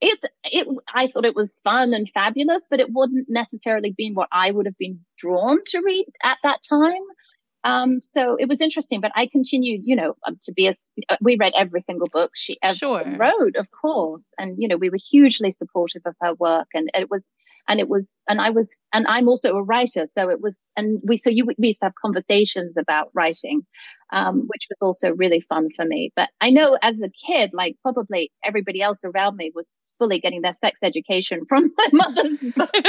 [0.00, 4.28] it's it i thought it was fun and fabulous but it wouldn't necessarily been what
[4.32, 7.02] i would have been drawn to read at that time
[7.64, 10.76] um, so it was interesting but i continued you know um, to be a
[11.20, 13.02] we read every single book she ever sure.
[13.18, 17.10] wrote of course and you know we were hugely supportive of her work and it
[17.10, 17.22] was
[17.68, 21.00] and it was and i was and i'm also a writer so it was and
[21.06, 23.62] we so you we used to have conversations about writing
[24.10, 26.10] um, which was also really fun for me.
[26.16, 29.66] But i know as a kid like probably everybody else around me was
[29.98, 32.30] fully getting their sex education from my mother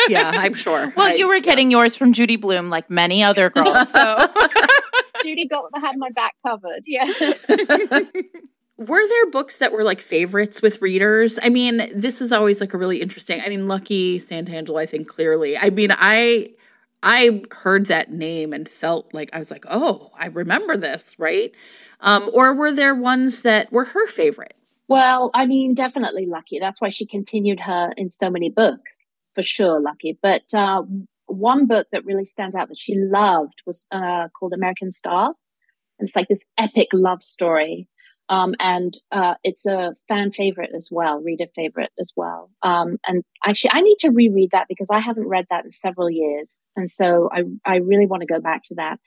[0.07, 0.93] yeah i'm sure.
[0.95, 1.79] Well I, you were getting yeah.
[1.79, 4.27] yours from judy Blume, like many other girls so.
[5.21, 7.11] Judy got had my back covered yeah
[8.79, 11.37] were there books that were like favorites with readers?
[11.43, 13.41] I mean, this is always like a really interesting.
[13.43, 15.57] I mean, Lucky Santangelo, I think clearly.
[15.57, 16.47] I mean, I
[17.03, 21.51] I heard that name and felt like I was like, oh, I remember this, right?
[21.99, 24.55] Um, or were there ones that were her favorite?
[24.87, 26.57] Well, I mean, definitely Lucky.
[26.59, 30.17] That's why she continued her in so many books, for sure, Lucky.
[30.21, 30.83] But uh,
[31.27, 35.33] one book that really stands out that she loved was uh, called American Star.
[35.99, 37.87] And it's like this epic love story
[38.29, 42.51] Um, and uh, it's a fan favorite as well, reader favorite as well.
[42.61, 46.11] Um, and actually, I need to reread that because I haven't read that in several
[46.11, 48.99] years, and so I I really want to go back to that.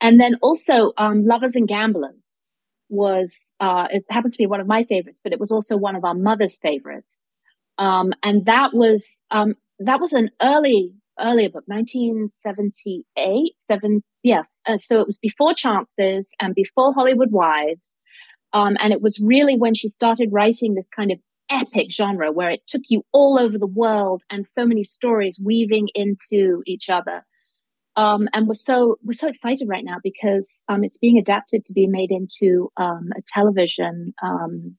[0.00, 2.42] And then also, um, Lovers and Gamblers
[2.88, 5.94] was uh, it happens to be one of my favorites, but it was also one
[5.94, 7.22] of our mother's favorites.
[7.76, 14.60] Um, and that was um, that was an early earlier book, 1978, seven yes.
[14.66, 18.00] Uh, so it was before Chances and before Hollywood Wives
[18.52, 21.18] um, and it was really when she started writing this kind of
[21.50, 25.88] epic genre where it took you all over the world and so many stories weaving
[25.94, 27.24] into each other.
[27.96, 31.72] Um, and we're so we're so excited right now because um, it's being adapted to
[31.72, 34.76] be made into um, a television um,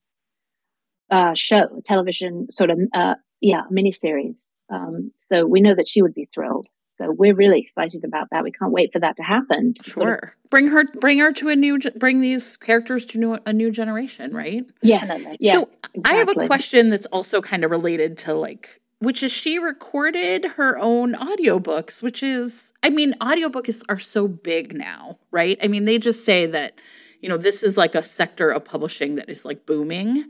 [1.09, 4.53] uh, show, a television sort of uh, yeah miniseries.
[4.73, 6.67] Um, so we know that she would be thrilled.
[7.01, 8.43] So we're really excited about that.
[8.43, 9.73] We can't wait for that to happen.
[9.73, 9.93] To sure.
[9.93, 13.53] Sort of bring her bring her to a new bring these characters to new, a
[13.53, 14.63] new generation, right?
[14.83, 15.09] Yes.
[15.39, 15.53] yes.
[15.55, 16.03] So exactly.
[16.05, 20.45] I have a question that's also kind of related to like which is she recorded
[20.45, 25.57] her own audiobooks, which is I mean, audiobooks are so big now, right?
[25.63, 26.75] I mean, they just say that,
[27.19, 30.25] you know, this is like a sector of publishing that is like booming.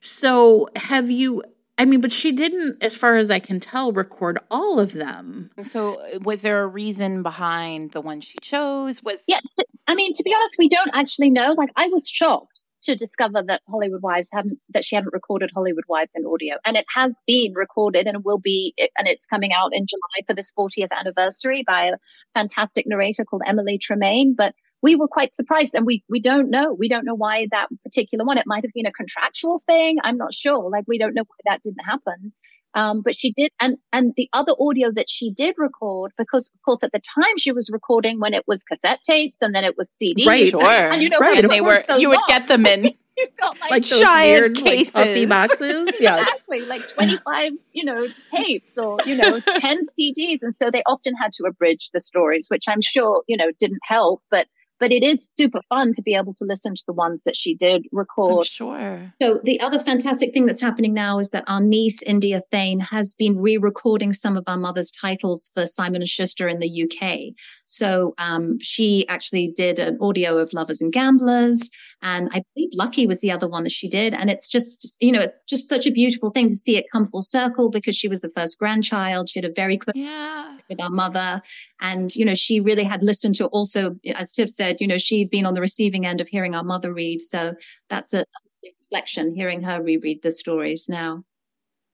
[0.00, 1.42] So, have you
[1.78, 5.50] I mean, but she didn't, as far as I can tell, record all of them.
[5.62, 9.02] So, uh, was there a reason behind the one she chose?
[9.02, 9.40] Was yeah.
[9.86, 11.54] I mean, to be honest, we don't actually know.
[11.56, 15.84] Like, I was shocked to discover that Hollywood Wives hadn't that she hadn't recorded Hollywood
[15.86, 19.74] Wives in audio, and it has been recorded and will be, and it's coming out
[19.74, 21.96] in July for this 40th anniversary by a
[22.34, 24.34] fantastic narrator called Emily Tremaine.
[24.34, 26.72] But we were quite surprised and we we don't know.
[26.72, 29.98] We don't know why that particular one it might have been a contractual thing.
[30.02, 30.70] I'm not sure.
[30.70, 32.32] Like we don't know why that didn't happen.
[32.74, 36.62] Um, but she did and and the other audio that she did record because of
[36.62, 39.78] course at the time she was recording when it was cassette tapes and then it
[39.78, 41.42] was CDs right sure and you know right.
[41.42, 42.92] and they were so you would get them in
[43.40, 44.94] got like, like those weird cases.
[44.94, 45.90] like boxes.
[46.00, 46.28] Yes.
[46.28, 51.14] Exactly like 25 you know tapes or you know 10 CDs and so they often
[51.14, 54.22] had to abridge the stories which I'm sure you know didn't help.
[54.30, 54.48] But
[54.78, 57.54] but it is super fun to be able to listen to the ones that she
[57.54, 58.38] did record.
[58.38, 59.12] I'm sure.
[59.20, 63.14] So the other fantastic thing that's happening now is that our niece India Thane has
[63.14, 67.34] been re-recording some of our mother's titles for Simon and Schuster in the UK.
[67.66, 71.70] So um, she actually did an audio of Lovers and Gamblers,
[72.02, 74.14] and I believe Lucky was the other one that she did.
[74.14, 77.06] And it's just, you know, it's just such a beautiful thing to see it come
[77.06, 79.28] full circle because she was the first grandchild.
[79.28, 80.56] She had a very close yeah.
[80.68, 81.40] with our mother.
[81.80, 85.30] And, you know, she really had listened to also, as Tiff said, you know, she'd
[85.30, 87.20] been on the receiving end of hearing our mother read.
[87.20, 87.54] So
[87.88, 88.24] that's a
[88.62, 91.24] reflection, hearing her reread the stories now.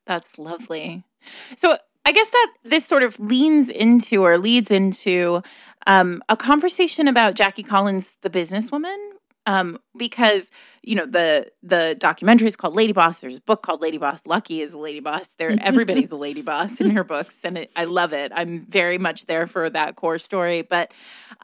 [0.06, 1.04] That's lovely.
[1.56, 5.42] So I guess that this sort of leans into or leads into
[5.86, 9.11] um, a conversation about Jackie Collins, the businesswoman,
[9.46, 10.50] um, because
[10.82, 13.20] you know the the documentary is called Lady Boss.
[13.20, 14.22] There's a book called Lady Boss.
[14.26, 15.28] Lucky is a lady boss.
[15.38, 18.32] There, everybody's a lady boss in her books, and it, I love it.
[18.34, 20.62] I'm very much there for that core story.
[20.62, 20.92] But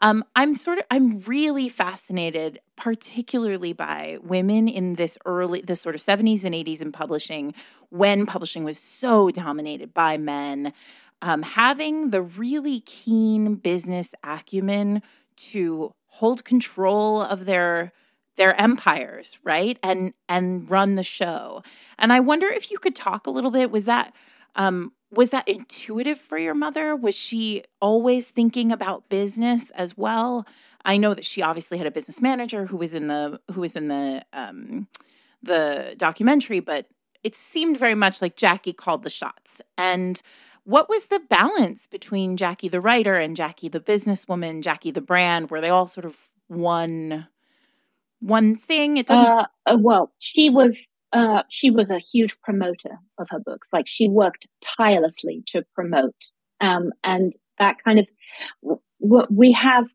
[0.01, 5.95] um, I'm sort of I'm really fascinated, particularly by women in this early, this sort
[5.95, 7.53] of 70s and 80s in publishing,
[7.89, 10.73] when publishing was so dominated by men.
[11.21, 15.01] Um, having the really keen business acumen
[15.35, 17.91] to hold control of their
[18.35, 19.77] their empires, right?
[19.83, 21.61] And and run the show.
[21.97, 24.13] And I wonder if you could talk a little bit was that
[24.55, 26.95] um was that intuitive for your mother?
[26.95, 30.45] Was she always thinking about business as well?
[30.85, 33.75] I know that she obviously had a business manager who was in the who was
[33.75, 34.87] in the um
[35.41, 36.87] the documentary, but
[37.23, 39.61] it seemed very much like Jackie called the shots.
[39.77, 40.21] And
[40.69, 45.49] what was the balance between Jackie the writer and Jackie the businesswoman, Jackie the brand?
[45.49, 46.15] Were they all sort of
[46.47, 47.27] one
[48.19, 48.97] one thing?
[48.97, 49.35] It doesn't.
[49.35, 53.67] Uh, uh, well, she was uh, she was a huge promoter of her books.
[53.73, 54.45] Like she worked
[54.77, 56.13] tirelessly to promote,
[56.61, 58.07] um, and that kind of
[58.99, 59.89] what we have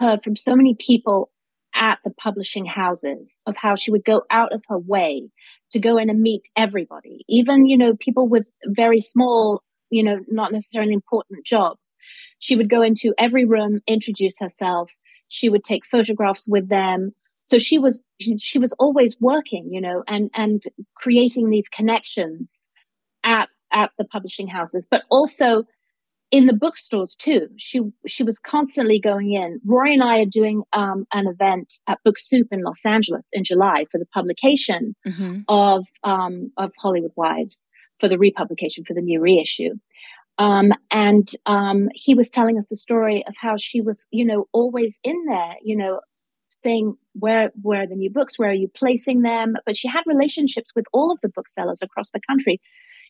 [0.00, 1.30] heard from so many people
[1.74, 5.28] at the publishing houses of how she would go out of her way
[5.72, 9.62] to go in and meet everybody, even you know people with very small
[9.92, 11.94] you know, not necessarily important jobs.
[12.38, 14.90] She would go into every room, introduce herself.
[15.28, 17.12] She would take photographs with them.
[17.42, 18.02] So she was,
[18.38, 20.62] she was always working, you know, and, and
[20.94, 22.68] creating these connections
[23.22, 25.64] at, at the publishing houses, but also
[26.30, 27.48] in the bookstores too.
[27.58, 29.60] She, she was constantly going in.
[29.66, 33.44] Rory and I are doing, um, an event at Book Soup in Los Angeles in
[33.44, 35.40] July for the publication mm-hmm.
[35.48, 37.66] of, um, of Hollywood Wives
[38.02, 39.74] for the republication for the new reissue.
[40.38, 44.48] Um, and um, he was telling us a story of how she was, you know,
[44.52, 46.00] always in there, you know,
[46.48, 48.40] saying where where are the new books?
[48.40, 49.54] Where are you placing them?
[49.64, 52.60] But she had relationships with all of the booksellers across the country.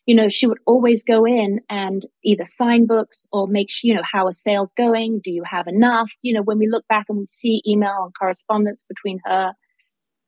[0.05, 3.95] You know she would always go in and either sign books or make sure you
[3.95, 5.21] know how are sales going?
[5.23, 6.11] Do you have enough?
[6.21, 9.53] You know when we look back and we see email and correspondence between her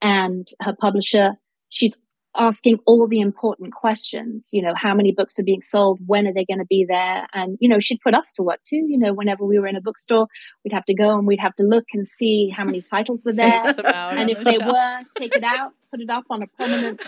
[0.01, 1.34] and her publisher
[1.70, 1.97] she's
[2.38, 6.33] asking all the important questions you know how many books are being sold when are
[6.33, 7.27] they going to be there?
[7.33, 9.75] And you know she'd put us to work too you know whenever we were in
[9.75, 10.27] a bookstore
[10.63, 13.33] we'd have to go and we'd have to look and see how many titles were
[13.33, 13.73] there.
[13.86, 14.71] And if the they shelf.
[14.71, 16.99] were take it out put it up on a prominent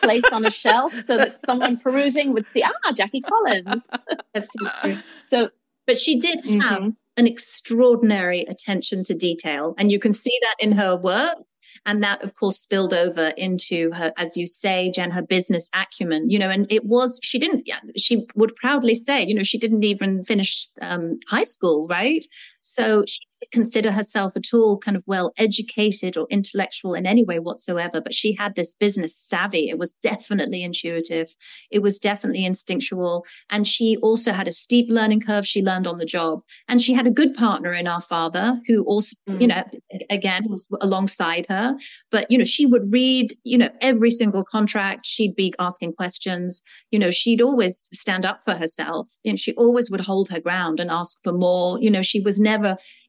[0.00, 3.90] place on a shelf so that someone perusing would see ah jackie collins.
[4.34, 4.96] That's so,
[5.26, 5.50] so
[5.86, 6.88] but she did have mm-hmm.
[7.16, 11.38] an extraordinary attention to detail and you can see that in her work
[11.84, 16.30] and that, of course, spilled over into her, as you say, Jen, her business acumen,
[16.30, 19.84] you know, and it was, she didn't, she would proudly say, you know, she didn't
[19.84, 22.24] even finish um, high school, right?
[22.62, 27.24] So she didn't consider herself at all kind of well educated or intellectual in any
[27.24, 29.68] way whatsoever, but she had this business savvy.
[29.68, 31.34] It was definitely intuitive.
[31.70, 33.26] It was definitely instinctual.
[33.50, 35.44] And she also had a steep learning curve.
[35.46, 36.42] She learned on the job.
[36.68, 39.40] And she had a good partner in our father who also, mm.
[39.40, 39.64] you know,
[40.08, 41.76] again was alongside her.
[42.12, 45.04] But, you know, she would read, you know, every single contract.
[45.04, 46.62] She'd be asking questions.
[46.92, 49.08] You know, she'd always stand up for herself.
[49.24, 51.80] You know, she always would hold her ground and ask for more.
[51.80, 52.51] You know, she was never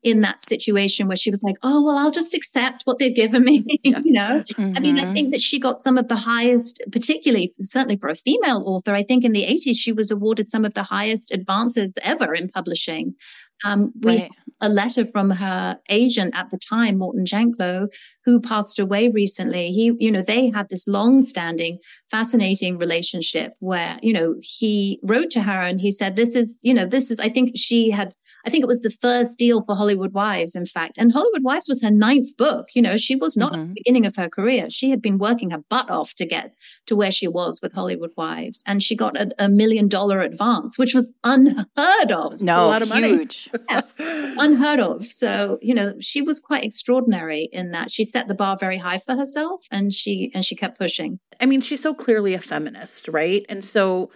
[0.04, 3.44] in that situation where she was like, oh, well, I'll just accept what they've given
[3.44, 3.64] me.
[3.84, 4.74] you know, mm-hmm.
[4.76, 5.14] I mean, I mm-hmm.
[5.14, 8.94] think that she got some of the highest, particularly certainly for a female author.
[8.94, 12.50] I think in the 80s, she was awarded some of the highest advances ever in
[12.50, 13.16] publishing.
[13.64, 14.32] Um, we right.
[14.62, 17.88] a letter from her agent at the time, Morton Janklow,
[18.26, 19.72] who passed away recently.
[19.72, 21.80] He, you know, they had this long-standing,
[22.12, 26.74] fascinating relationship where, you know, he wrote to her and he said, "This is, you
[26.74, 28.14] know, this is." I think she had
[28.46, 30.98] I think it was the first deal for Hollywood Wives, in fact.
[30.98, 32.68] And Hollywood Wives was her ninth book.
[32.76, 33.56] You know, she was not mm-hmm.
[33.56, 33.74] at the mm-hmm.
[33.74, 34.70] beginning of her career.
[34.70, 36.54] She had been working her butt off to get
[36.88, 38.64] to where she was with Hollywood Wives.
[38.68, 42.41] And she got a, a million dollar advance, which was unheard of.
[42.41, 43.50] No, a lot of huge.
[43.52, 43.66] money.
[43.70, 45.06] yeah, it's unheard of.
[45.06, 48.98] So, you know, she was quite extraordinary in that she set the bar very high
[48.98, 51.20] for herself and she and she kept pushing.
[51.39, 53.46] I mean, she's so clearly a feminist, right?
[53.50, 54.12] And so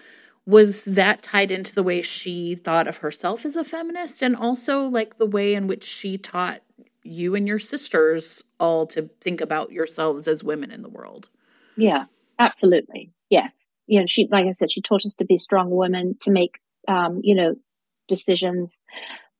[0.47, 4.83] was that tied into the way she thought of herself as a feminist and also
[4.83, 6.61] like the way in which she taught
[7.03, 11.29] you and your sisters all to think about yourselves as women in the world?
[11.75, 12.05] Yeah
[12.39, 13.11] absolutely.
[13.29, 13.71] Yes.
[13.87, 16.59] You know she like i said she taught us to be strong women to make
[16.87, 17.55] um, you know
[18.07, 18.83] decisions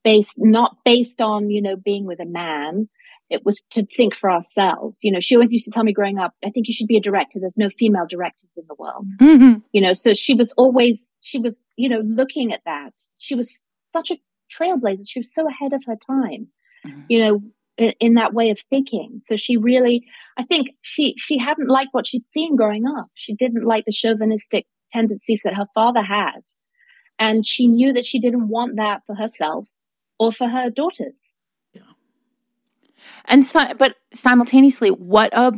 [0.04, 2.90] based not based on you know being with a man
[3.30, 5.00] it was to think for ourselves.
[5.04, 6.98] You know, she always used to tell me growing up, I think you should be
[6.98, 7.40] a director.
[7.40, 9.08] There's no female directors in the world.
[9.20, 9.60] Mm-hmm.
[9.74, 12.94] You know, so she was always, she was, you know, looking at that.
[13.18, 13.64] She was
[13.94, 14.18] such a
[14.58, 15.04] trailblazer.
[15.08, 16.48] She was so ahead of her time,
[16.86, 17.02] mm-hmm.
[17.10, 17.42] you know,
[17.78, 19.20] in, in, that way of thinking.
[19.24, 20.06] So she really,
[20.38, 23.08] I think she, she hadn't liked what she'd seen growing up.
[23.14, 26.42] She didn't like the chauvinistic tendencies that her father had.
[27.20, 29.68] And she knew that she didn't want that for herself
[30.20, 31.36] or for her daughters.
[33.26, 35.54] And so, but simultaneously, what a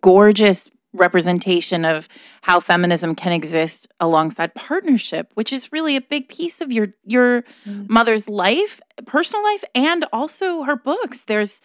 [0.00, 2.08] gorgeous representation of
[2.42, 7.42] how feminism can exist alongside partnership which is really a big piece of your your
[7.64, 7.88] mm.
[7.88, 11.60] mother's life personal life and also her books there's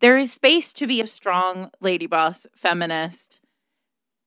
[0.00, 3.40] there is space to be a strong lady boss feminist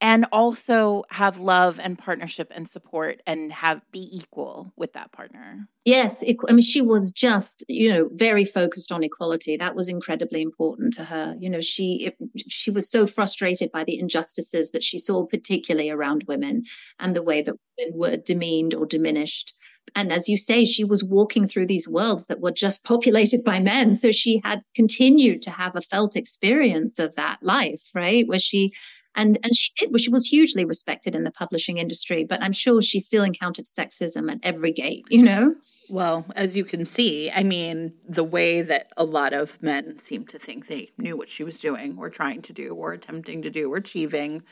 [0.02, 5.68] and also have love and partnership and support and have be equal with that partner
[5.86, 10.42] yes i mean she was just you know very focused on equality that was incredibly
[10.42, 12.12] important to her you know she
[12.48, 16.64] she was so frustrated by the injustices that she saw particularly around women
[17.00, 19.54] and the way that women were demeaned or diminished
[19.96, 23.60] and as you say, she was walking through these worlds that were just populated by
[23.60, 23.94] men.
[23.94, 28.28] So she had continued to have a felt experience of that life, right?
[28.28, 28.74] Where she
[29.16, 32.82] and and she did she was hugely respected in the publishing industry but i'm sure
[32.82, 35.56] she still encountered sexism at every gate you know?
[35.90, 40.26] Well as you can see i mean the way that a lot of men seem
[40.28, 43.50] to think they knew what she was doing or trying to do or attempting to
[43.50, 44.44] do or achieving.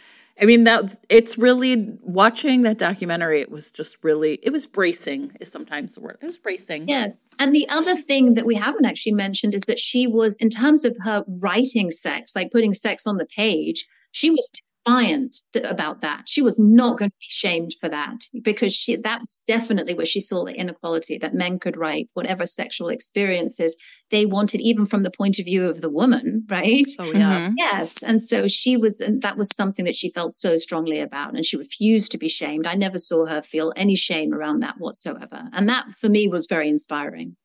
[0.41, 5.35] I mean that it's really watching that documentary it was just really it was bracing
[5.41, 6.87] is sometimes the word it was bracing.
[6.87, 7.33] Yes.
[7.39, 10.85] And the other thing that we haven't actually mentioned is that she was in terms
[10.85, 14.49] of her writing sex like putting sex on the page she was
[14.85, 16.27] defiant th- about that.
[16.27, 20.05] She was not going to be shamed for that because she, that was definitely where
[20.05, 23.77] she saw the inequality that men could write whatever sexual experiences
[24.11, 26.87] they wanted, even from the point of view of the woman, right?
[26.99, 27.39] Oh, yeah.
[27.39, 27.53] Mm-hmm.
[27.57, 28.01] Yes.
[28.03, 31.35] And so she was, and that was something that she felt so strongly about.
[31.35, 32.65] And she refused to be shamed.
[32.65, 35.49] I never saw her feel any shame around that whatsoever.
[35.53, 37.35] And that for me was very inspiring.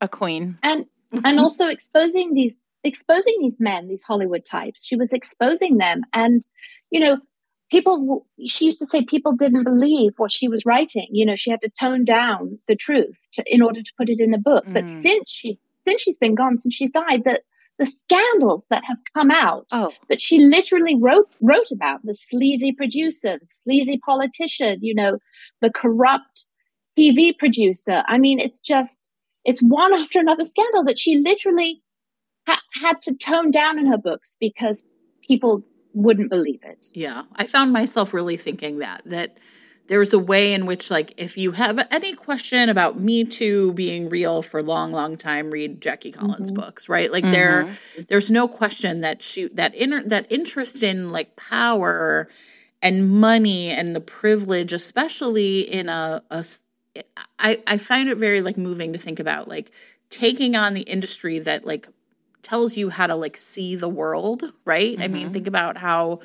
[0.00, 0.58] A queen.
[0.62, 0.86] And,
[1.24, 2.52] and also exposing these
[2.88, 4.84] exposing these men, these Hollywood types.
[4.84, 6.02] She was exposing them.
[6.12, 6.42] And,
[6.90, 7.18] you know,
[7.70, 11.06] people, she used to say people didn't believe what she was writing.
[11.10, 14.20] You know, she had to tone down the truth to, in order to put it
[14.20, 14.66] in a book.
[14.66, 14.74] Mm.
[14.74, 17.42] But since she's, since she's been gone, since she died, that
[17.78, 19.92] the scandals that have come out oh.
[20.08, 25.18] that she literally wrote wrote about the sleazy producer, the sleazy politician, you know,
[25.60, 26.48] the corrupt
[26.98, 28.02] TV producer.
[28.08, 29.12] I mean, it's just
[29.44, 31.80] it's one after another scandal that she literally
[32.48, 34.84] ha- had to tone down in her books because
[35.22, 35.62] people
[35.94, 36.86] wouldn't believe it.
[36.94, 39.38] Yeah, I found myself really thinking that that
[39.88, 44.08] there's a way in which like if you have any question about me too being
[44.08, 46.60] real for a long long time read jackie collins mm-hmm.
[46.60, 47.32] books right like mm-hmm.
[47.32, 47.68] there
[48.08, 52.28] there's no question that she that inner that interest in like power
[52.82, 56.44] and money and the privilege especially in a, a
[57.38, 59.70] I, I find it very like moving to think about like
[60.10, 61.88] taking on the industry that like
[62.42, 65.02] tells you how to like see the world right mm-hmm.
[65.02, 65.32] i mean mm-hmm.
[65.32, 66.20] think about how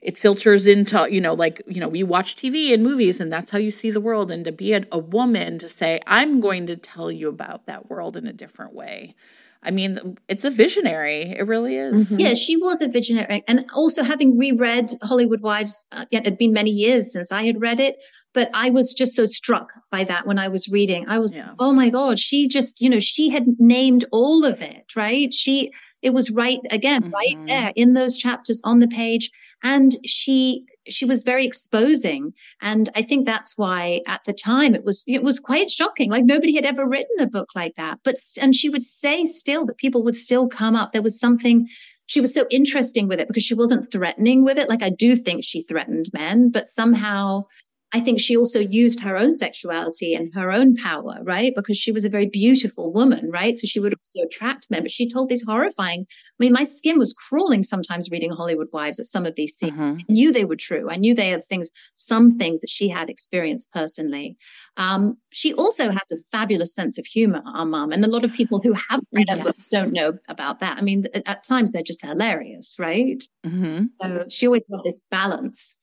[0.00, 3.50] it filters into you know like you know we watch tv and movies and that's
[3.50, 6.66] how you see the world and to be a, a, woman to say i'm going
[6.66, 9.14] to tell you about that world in a different way
[9.62, 12.20] i mean it's a visionary it really is mm-hmm.
[12.20, 16.52] yeah she was a visionary and also having reread hollywood wives uh, it had been
[16.52, 17.96] many years since i had read it
[18.34, 21.52] but i was just so struck by that when i was reading i was yeah.
[21.58, 25.72] oh my god she just you know she had named all of it right she
[26.02, 27.14] it was right again mm-hmm.
[27.14, 29.30] right there in those chapters on the page
[29.62, 32.32] and she she was very exposing.
[32.60, 36.10] And i think that's why at the time it was it was quite shocking.
[36.10, 38.00] Like nobody had ever written a book like that.
[38.04, 40.92] But and she would say still that people would still come up.
[40.92, 41.68] There was something
[42.06, 44.68] she was so interesting with it because she wasn't threatening with it.
[44.68, 47.44] Like i do think she threatened men but somehow
[47.92, 51.54] I think she also used her own sexuality and her own power, right?
[51.54, 53.56] Because she was a very beautiful woman, right?
[53.56, 54.82] So she would also attract men.
[54.82, 59.00] But she told these horrifying, I mean, my skin was crawling sometimes reading Hollywood Wives
[59.00, 59.72] at some of these scenes.
[59.72, 60.00] Mm-hmm.
[60.00, 60.90] I knew they were true.
[60.90, 64.36] I knew they had things, some things that she had experienced personally.
[64.76, 67.92] Um, she also has a fabulous sense of humor, our mom.
[67.92, 69.44] And a lot of people who have read her yes.
[69.44, 70.76] books don't know about that.
[70.76, 73.22] I mean, at times they're just hilarious, right?
[73.46, 73.84] Mm-hmm.
[74.02, 75.76] So she always had this balance.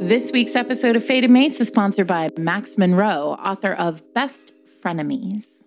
[0.00, 5.62] This week's episode of Fated Mates is sponsored by Max Monroe, author of Best Frenemies.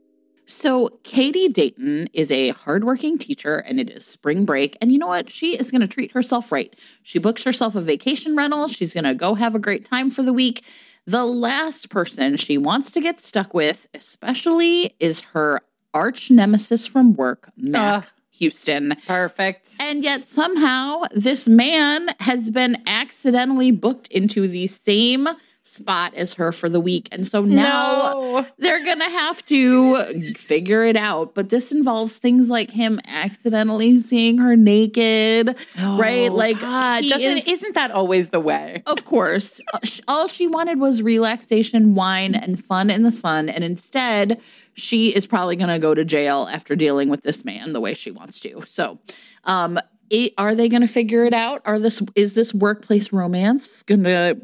[0.47, 4.75] So, Katie Dayton is a hardworking teacher and it is spring break.
[4.81, 5.29] And you know what?
[5.29, 6.75] She is going to treat herself right.
[7.03, 8.67] She books herself a vacation rental.
[8.67, 10.65] She's going to go have a great time for the week.
[11.05, 15.59] The last person she wants to get stuck with, especially, is her
[15.93, 18.05] arch nemesis from work, Mac.
[18.05, 18.07] Uh.
[18.43, 18.93] Houston.
[19.07, 19.69] Perfect.
[19.79, 25.29] And yet somehow this man has been accidentally booked into the same
[25.65, 27.07] spot as her for the week.
[27.13, 28.47] And so now no.
[28.57, 29.95] they're going to have to
[30.33, 31.33] figure it out.
[31.33, 36.29] But this involves things like him accidentally seeing her naked, oh, right?
[36.29, 38.83] Like, God, is, isn't that always the way?
[38.85, 39.61] Of course.
[40.05, 43.47] All she wanted was relaxation, wine, and fun in the sun.
[43.47, 44.41] And instead,
[44.73, 47.93] she is probably going to go to jail after dealing with this man the way
[47.93, 48.61] she wants to.
[48.65, 48.99] So,
[49.43, 51.61] um, it, are they going to figure it out?
[51.65, 54.41] Are this is this workplace romance going to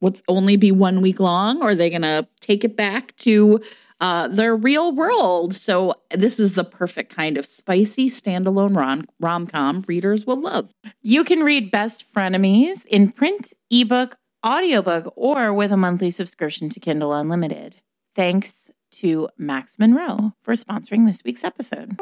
[0.00, 3.60] what's only be one week long, or are they going to take it back to
[4.00, 5.54] uh, their real world?
[5.54, 10.72] So this is the perfect kind of spicy standalone rom rom com readers will love.
[11.02, 16.80] You can read Best Frenemies in print, ebook, audiobook, or with a monthly subscription to
[16.80, 17.76] Kindle Unlimited.
[18.14, 21.98] Thanks to Max Monroe for sponsoring this week's episode.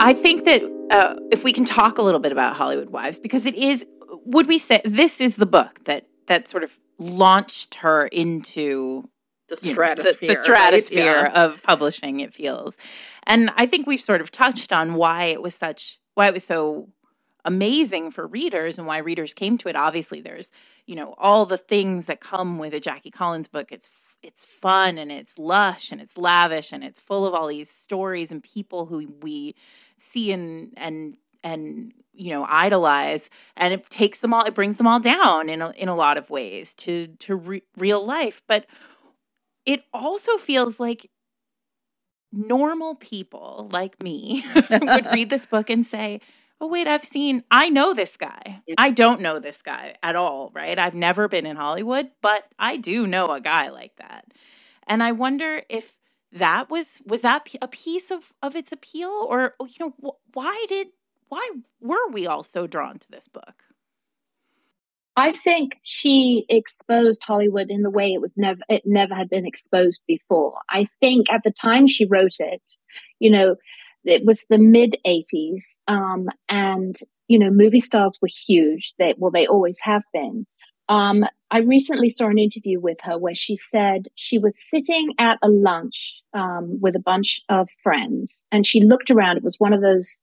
[0.00, 3.46] I think that uh, if we can talk a little bit about Hollywood Wives, because
[3.46, 3.86] it is,
[4.24, 9.08] would we say this is the book that that sort of launched her into
[9.48, 11.32] the stratosphere, know, the, the, stratosphere right?
[11.32, 11.44] yeah.
[11.44, 12.18] of publishing?
[12.20, 12.78] It feels,
[13.24, 16.44] and I think we've sort of touched on why it was such, why it was
[16.44, 16.88] so
[17.44, 19.76] amazing for readers and why readers came to it.
[19.76, 20.50] Obviously, there's
[20.86, 23.70] you know all the things that come with a Jackie Collins book.
[23.70, 23.88] It's
[24.22, 28.30] it's fun and it's lush and it's lavish and it's full of all these stories
[28.30, 29.54] and people who we
[29.96, 33.30] see and and and you know idolize.
[33.56, 36.18] And it takes them all it brings them all down in a, in a lot
[36.18, 38.42] of ways to to re- real life.
[38.46, 38.66] But
[39.66, 41.10] it also feels like
[42.32, 46.20] normal people like me would read this book and say
[46.62, 48.62] oh wait i've seen i know this guy.
[48.78, 50.78] I don't know this guy at all right?
[50.78, 54.26] I've never been in hollywood but i do know a guy like that.
[54.86, 55.96] And i wonder if
[56.32, 59.10] that was was that a piece of of its appeal?
[59.10, 60.88] Or oh, you know wh- why did
[61.28, 61.48] why
[61.80, 63.64] were we all so drawn to this book?
[65.14, 69.46] I think she exposed Hollywood in the way it was never it never had been
[69.46, 70.58] exposed before.
[70.70, 72.62] I think at the time she wrote it,
[73.18, 73.56] you know,
[74.04, 76.96] it was the mid 80s um, and
[77.28, 78.94] you know movie stars were huge.
[78.98, 80.46] They well they always have been.
[80.88, 85.38] Um, i recently saw an interview with her where she said she was sitting at
[85.42, 89.36] a lunch um, with a bunch of friends and she looked around.
[89.36, 90.20] It was one of those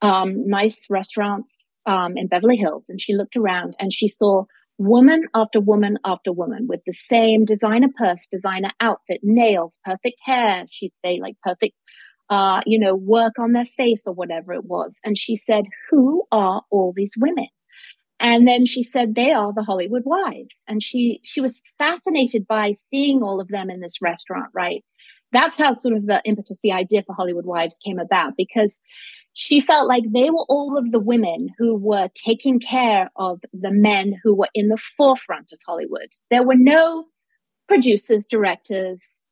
[0.00, 4.44] um, nice restaurants um, in beverly hills and she looked around and she saw
[4.78, 10.64] woman after woman after woman with the same designer purse designer outfit nails perfect hair.
[10.70, 11.78] She'd say like perfect
[12.30, 14.98] uh, you know, work on their face or whatever it was.
[15.04, 17.48] And she said, Who are all these women?
[18.20, 20.62] And then she said, They are the Hollywood wives.
[20.68, 24.84] And she she was fascinated by seeing all of them in this restaurant, right?
[25.32, 28.80] That's how sort of the impetus, the idea for Hollywood Wives came about because
[29.32, 33.70] she felt like they were all of the women who were taking care of the
[33.70, 36.08] men who were in the forefront of Hollywood.
[36.30, 37.06] There were no
[37.68, 39.22] producers, directors.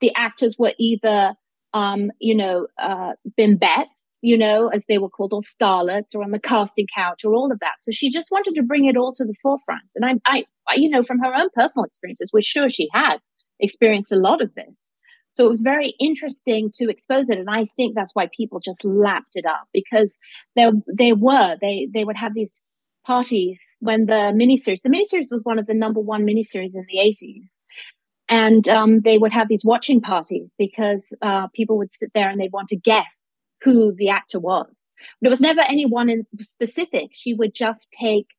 [0.00, 1.34] The actors were either
[1.74, 6.30] um, you know, uh, bimbettes, you know, as they were called, or starlets, or on
[6.30, 7.74] the casting couch, or all of that.
[7.80, 9.82] So she just wanted to bring it all to the forefront.
[9.94, 13.18] And I, I, you know, from her own personal experiences, we're sure she had
[13.60, 14.94] experienced a lot of this.
[15.32, 17.38] So it was very interesting to expose it.
[17.38, 20.18] And I think that's why people just lapped it up because
[20.56, 22.64] there, they were, they, they would have these
[23.06, 26.98] parties when the miniseries, the miniseries was one of the number one miniseries in the
[26.98, 27.58] 80s.
[28.28, 32.40] And um, they would have these watching parties because uh, people would sit there and
[32.40, 33.20] they'd want to guess
[33.62, 34.92] who the actor was.
[35.20, 37.10] But it was never anyone in specific.
[37.12, 38.34] She would just take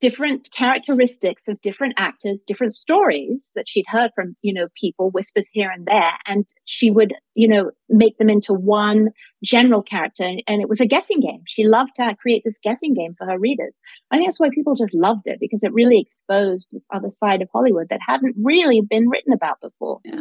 [0.00, 5.48] different characteristics of different actors, different stories that she'd heard from, you know, people, whispers
[5.52, 6.12] here and there.
[6.26, 9.08] And she would, you know, make them into one
[9.42, 10.24] general character.
[10.24, 11.42] And it was a guessing game.
[11.46, 13.74] She loved to create this guessing game for her readers.
[14.10, 17.42] I think that's why people just loved it because it really exposed this other side
[17.42, 20.00] of Hollywood that hadn't really been written about before.
[20.04, 20.20] Yeah.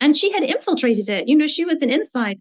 [0.00, 1.28] And she had infiltrated it.
[1.28, 2.40] You know, she was an insider.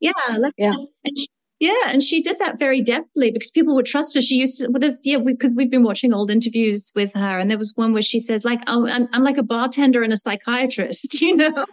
[0.00, 0.12] Yeah,
[0.58, 0.72] yeah.
[1.04, 1.28] And she,
[1.60, 4.20] yeah, and she did that very deftly because people would trust her.
[4.20, 7.38] She used to, well, there's, yeah, because we, have been watching old interviews with her,
[7.38, 10.12] and there was one where she says, like, oh, I'm, I'm like a bartender and
[10.12, 11.64] a psychiatrist, you know?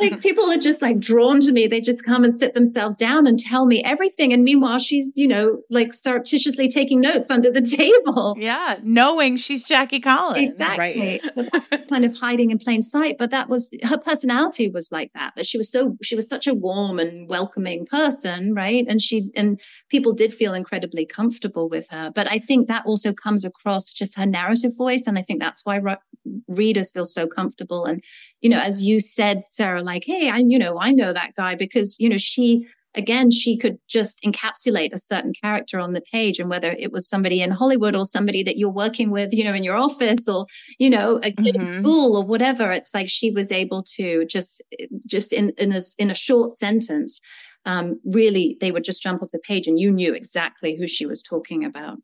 [0.00, 1.68] like people are just like drawn to me.
[1.68, 4.32] They just come and sit themselves down and tell me everything.
[4.32, 8.34] And meanwhile, she's, you know, like surreptitiously taking notes under the table.
[8.36, 10.42] Yeah, knowing she's Jackie Collins.
[10.42, 11.20] Exactly.
[11.22, 11.32] Right.
[11.32, 13.16] so that's kind of hiding in plain sight.
[13.16, 16.48] But that was her personality was like that, that she was so, she was such
[16.48, 18.71] a warm and welcoming person, right?
[18.72, 18.86] Right?
[18.88, 22.10] And she and people did feel incredibly comfortable with her.
[22.14, 25.64] But I think that also comes across just her narrative voice, and I think that's
[25.64, 25.80] why
[26.48, 27.84] readers feel so comfortable.
[27.84, 28.02] And
[28.40, 31.54] you know, as you said, Sarah, like, hey, I you know, I know that guy
[31.54, 36.38] because you know she again, she could just encapsulate a certain character on the page.
[36.38, 39.54] And whether it was somebody in Hollywood or somebody that you're working with, you know,
[39.54, 40.46] in your office or,
[40.78, 41.80] you know, a kid mm-hmm.
[41.80, 44.62] school or whatever, it's like she was able to just,
[45.06, 47.20] just in, in a, in a short sentence,
[47.64, 51.06] um, really they would just jump off the page and you knew exactly who she
[51.06, 51.98] was talking about.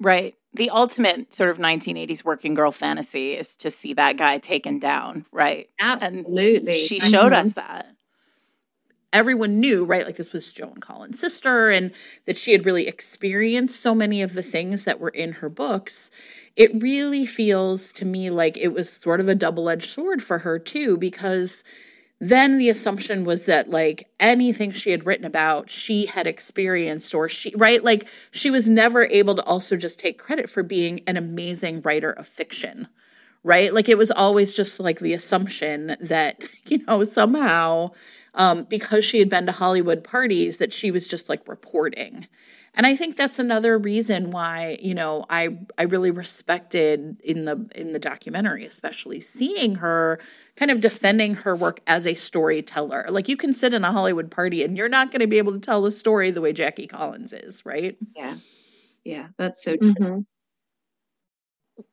[0.00, 0.34] Right.
[0.52, 5.26] The ultimate sort of 1980s working girl fantasy is to see that guy taken down,
[5.32, 5.68] right?
[5.80, 6.80] Absolutely.
[6.80, 7.46] And she showed mm-hmm.
[7.46, 7.86] us that.
[9.12, 10.04] Everyone knew, right?
[10.04, 11.92] Like this was Joan Collins' sister, and
[12.26, 16.10] that she had really experienced so many of the things that were in her books.
[16.56, 20.40] It really feels to me like it was sort of a double edged sword for
[20.40, 21.62] her, too, because
[22.30, 27.28] then the assumption was that like anything she had written about she had experienced or
[27.28, 27.82] she right?
[27.84, 32.10] Like she was never able to also just take credit for being an amazing writer
[32.10, 32.88] of fiction
[33.46, 33.74] right?
[33.74, 37.90] Like it was always just like the assumption that you know somehow
[38.34, 42.26] um, because she had been to hollywood parties that she was just like reporting
[42.74, 47.68] and i think that's another reason why you know i i really respected in the
[47.74, 50.18] in the documentary especially seeing her
[50.56, 53.06] kind of defending her work as a storyteller.
[53.08, 55.52] Like you can sit in a hollywood party and you're not going to be able
[55.52, 57.96] to tell a story the way jackie collins is right?
[58.14, 58.36] Yeah.
[59.04, 60.20] Yeah that's so mm-hmm.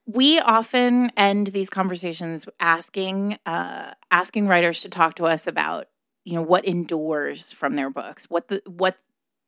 [0.05, 5.87] we often end these conversations asking uh, asking writers to talk to us about
[6.23, 8.97] you know what endures from their books what the what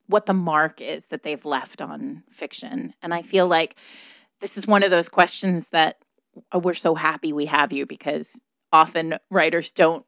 [0.08, 2.93] what the mark is that they've left on fiction.
[3.01, 3.76] And I feel like
[4.41, 5.97] this is one of those questions that
[6.54, 8.39] uh, we're so happy we have you because
[8.72, 10.06] often writers don't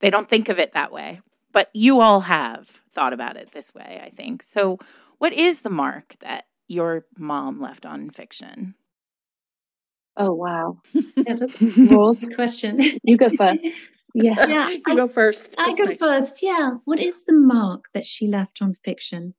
[0.00, 1.20] they don't think of it that way.
[1.52, 4.42] But you all have thought about it this way, I think.
[4.42, 4.78] So
[5.18, 8.74] what is the mark that your mom left on fiction?
[10.16, 10.78] Oh wow.
[10.94, 12.80] yeah, that's a broad question.
[13.02, 13.66] You go first.
[14.16, 14.34] Yeah.
[14.48, 15.56] yeah you I, go first.
[15.56, 15.98] That's I go nice.
[15.98, 16.42] first.
[16.42, 16.72] Yeah.
[16.84, 19.34] What is the mark that she left on fiction?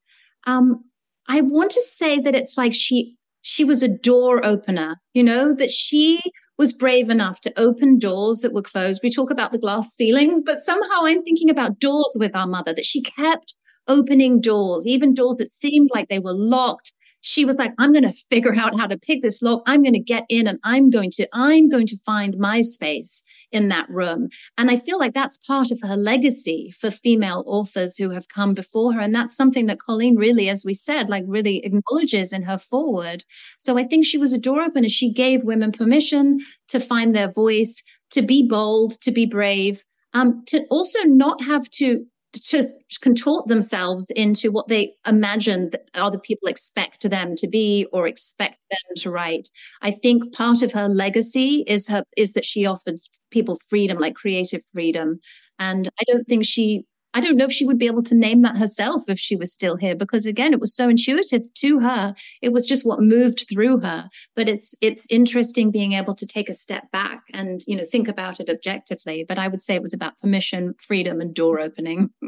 [0.46, 0.86] Um,
[1.28, 5.54] I want to say that it's like she she was a door opener, you know,
[5.56, 6.20] that she
[6.58, 9.02] was brave enough to open doors that were closed.
[9.04, 12.74] We talk about the glass ceiling, but somehow I'm thinking about doors with our mother,
[12.74, 13.54] that she kept
[13.88, 16.94] opening doors, even doors that seemed like they were locked.
[17.22, 19.62] She was like, I'm going to figure out how to pick this lock.
[19.66, 23.24] I'm going to get in and I'm going to, I'm going to find my space
[23.52, 24.30] in that room.
[24.58, 28.54] And I feel like that's part of her legacy for female authors who have come
[28.54, 29.00] before her.
[29.00, 33.24] And that's something that Colleen really, as we said, like really acknowledges in her foreword.
[33.60, 34.90] So I think she was a door opener.
[34.90, 36.40] She gave women permission
[36.70, 37.82] to find their voice,
[38.12, 39.84] to be bold, to be brave,
[40.14, 42.70] um, to also not have to to
[43.02, 48.58] contort themselves into what they imagine that other people expect them to be or expect
[48.70, 49.50] them to write.
[49.82, 52.98] I think part of her legacy is her is that she offered
[53.32, 55.20] people freedom, like creative freedom.
[55.60, 56.86] And I don't think she
[57.18, 59.52] I don't know if she would be able to name that herself if she was
[59.52, 62.14] still here because again it was so intuitive to her.
[62.44, 64.08] It was just what moved through her.
[64.36, 68.08] But it's it's interesting being able to take a step back and you know think
[68.08, 69.26] about it objectively.
[69.28, 72.12] But I would say it was about permission freedom and door opening.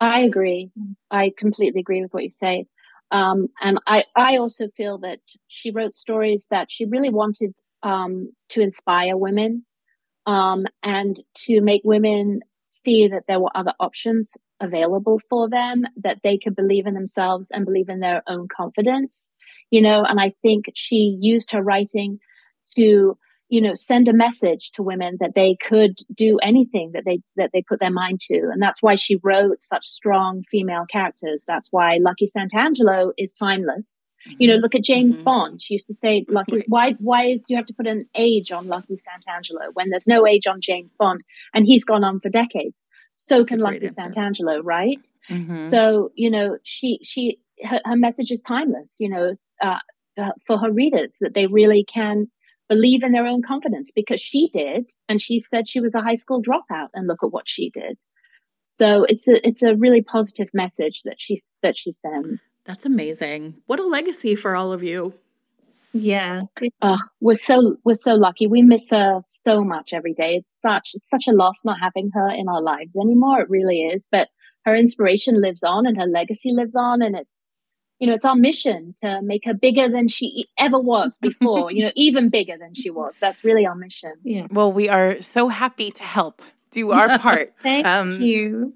[0.00, 0.72] I agree.
[1.12, 2.66] I completely agree with what you say.
[3.12, 8.32] Um, and I I also feel that she wrote stories that she really wanted um,
[8.48, 9.64] to inspire women
[10.26, 12.40] um, and to make women
[12.82, 17.48] see that there were other options available for them, that they could believe in themselves
[17.50, 19.32] and believe in their own confidence,
[19.70, 22.18] you know, and I think she used her writing
[22.76, 23.16] to,
[23.48, 27.50] you know, send a message to women that they could do anything that they, that
[27.52, 28.48] they put their mind to.
[28.52, 31.44] And that's why she wrote such strong female characters.
[31.46, 34.08] That's why Lucky Santangelo is timeless.
[34.26, 34.62] You know, mm-hmm.
[34.62, 35.24] look at James mm-hmm.
[35.24, 35.62] Bond.
[35.62, 38.66] She used to say, "Lucky, why, why do you have to put an age on
[38.66, 41.22] Lucky Santangelo when there's no age on James Bond,
[41.54, 42.84] and he's gone on for decades?
[43.14, 45.06] So can Lucky Santangelo, right?
[45.30, 45.60] Mm-hmm.
[45.60, 48.96] So you know, she she her, her message is timeless.
[48.98, 49.78] You know, uh,
[50.46, 52.28] for her readers that they really can
[52.68, 56.14] believe in their own confidence because she did, and she said she was a high
[56.14, 57.98] school dropout, and look at what she did.
[58.72, 62.52] So it's a it's a really positive message that she that she sends.
[62.64, 63.56] That's amazing.
[63.66, 65.12] What a legacy for all of you.
[65.92, 66.42] Yeah.
[66.80, 68.46] Uh, we're so we're so lucky.
[68.46, 70.36] We miss her so much every day.
[70.36, 73.40] It's such it's such a loss not having her in our lives anymore.
[73.40, 74.08] It really is.
[74.10, 74.28] But
[74.64, 77.50] her inspiration lives on and her legacy lives on and it's
[77.98, 81.84] you know, it's our mission to make her bigger than she ever was before, you
[81.84, 83.14] know, even bigger than she was.
[83.20, 84.14] That's really our mission.
[84.22, 84.46] Yeah.
[84.48, 86.40] Well, we are so happy to help
[86.70, 87.54] do our part.
[87.62, 88.74] Thank um, you.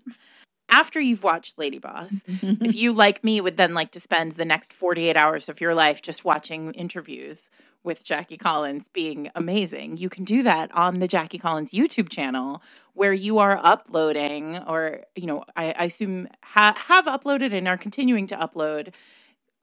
[0.68, 4.44] After you've watched Lady Boss, if you, like me, would then like to spend the
[4.44, 7.50] next 48 hours of your life just watching interviews
[7.84, 12.62] with Jackie Collins being amazing, you can do that on the Jackie Collins YouTube channel
[12.94, 17.76] where you are uploading, or, you know, I, I assume ha- have uploaded and are
[17.76, 18.94] continuing to upload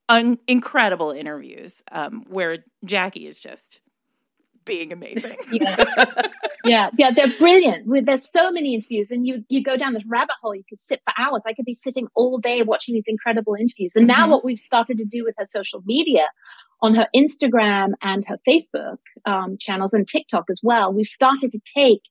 [0.08, 3.82] un- incredible interviews um, where Jackie is just
[4.66, 5.38] being amazing.
[5.52, 5.84] yeah.
[6.66, 7.88] yeah, yeah, they're brilliant.
[8.06, 10.56] There's so many interviews, and you you go down this rabbit hole.
[10.56, 11.44] You could sit for hours.
[11.46, 13.96] I could be sitting all day watching these incredible interviews.
[13.96, 14.20] And mm-hmm.
[14.20, 16.28] now, what we've started to do with her social media,
[16.82, 21.60] on her Instagram and her Facebook um, channels and TikTok as well, we've started to
[21.76, 22.02] take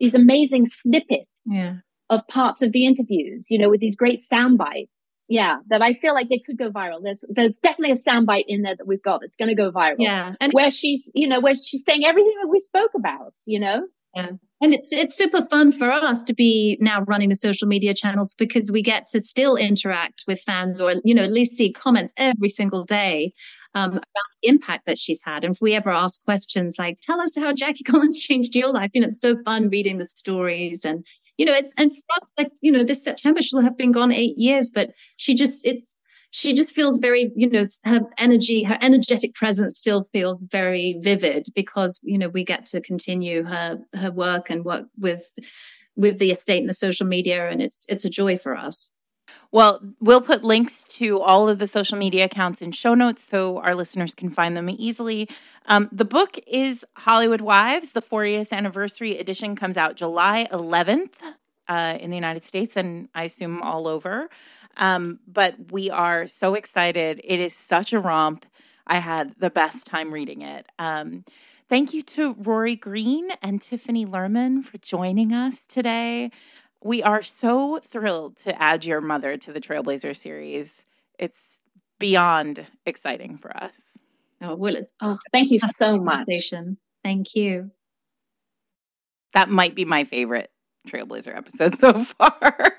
[0.00, 1.76] these amazing snippets yeah.
[2.10, 3.50] of parts of the interviews.
[3.50, 6.70] You know, with these great sound bites yeah, that I feel like they could go
[6.70, 7.02] viral.
[7.02, 9.96] There's there's definitely a soundbite in there that we've got that's going to go viral.
[9.98, 13.34] Yeah, and where she's you know where she's saying everything that we spoke about.
[13.46, 13.86] You know.
[14.16, 14.30] Yeah.
[14.60, 18.34] And it's it's super fun for us to be now running the social media channels
[18.34, 22.12] because we get to still interact with fans or you know at least see comments
[22.16, 23.32] every single day
[23.74, 24.04] um, about
[24.42, 25.44] the impact that she's had.
[25.44, 28.90] And if we ever ask questions like, "Tell us how Jackie Collins changed your life,"
[28.94, 31.06] you know, it's so fun reading the stories and
[31.38, 34.12] you know, it's, and for us, like, you know, this September, she'll have been gone
[34.12, 38.76] eight years, but she just, it's, she just feels very, you know, her energy, her
[38.82, 44.10] energetic presence still feels very vivid because, you know, we get to continue her, her
[44.10, 45.30] work and work with,
[45.96, 47.48] with the estate and the social media.
[47.48, 48.90] And it's, it's a joy for us.
[49.50, 53.58] Well, we'll put links to all of the social media accounts in show notes so
[53.58, 55.28] our listeners can find them easily.
[55.66, 57.90] Um, the book is Hollywood Wives.
[57.90, 61.14] The 40th anniversary edition comes out July 11th
[61.68, 64.28] uh, in the United States and I assume all over.
[64.76, 67.20] Um, but we are so excited.
[67.24, 68.46] It is such a romp.
[68.86, 70.66] I had the best time reading it.
[70.78, 71.24] Um,
[71.68, 76.30] thank you to Rory Green and Tiffany Lerman for joining us today.
[76.82, 80.86] We are so thrilled to add your mother to the Trailblazer series.
[81.18, 81.60] It's
[81.98, 83.98] beyond exciting for us.
[84.40, 84.94] Oh, Willis.
[85.00, 86.26] Oh, thank you so much.
[87.02, 87.70] Thank you.
[89.34, 90.50] That might be my favorite
[90.88, 92.72] Trailblazer episode so far.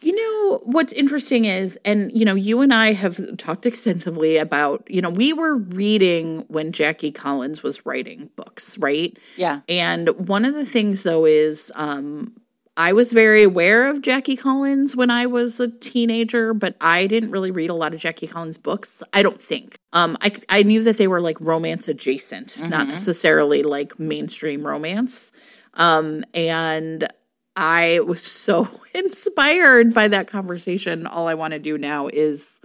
[0.00, 4.84] You know, what's interesting is, and, you know, you and I have talked extensively about,
[4.88, 9.18] you know, we were reading when Jackie Collins was writing books, right?
[9.36, 9.60] Yeah.
[9.68, 12.34] And one of the things, though, is um,
[12.78, 17.32] I was very aware of Jackie Collins when I was a teenager, but I didn't
[17.32, 19.02] really read a lot of Jackie Collins books.
[19.12, 19.80] I don't think.
[19.92, 22.68] Um, I, I knew that they were like romance adjacent, mm-hmm.
[22.68, 25.32] not necessarily like mainstream romance.
[25.74, 27.08] Um, and
[27.56, 31.04] I was so inspired by that conversation.
[31.04, 32.60] All I want to do now is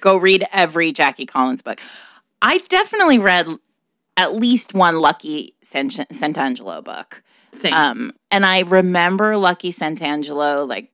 [0.00, 1.78] go read every Jackie Collins book.
[2.40, 3.48] I definitely read
[4.16, 7.22] at least one Lucky Santangelo book.
[7.52, 7.74] Same.
[7.74, 10.90] Um, and I remember Lucky Santangelo, like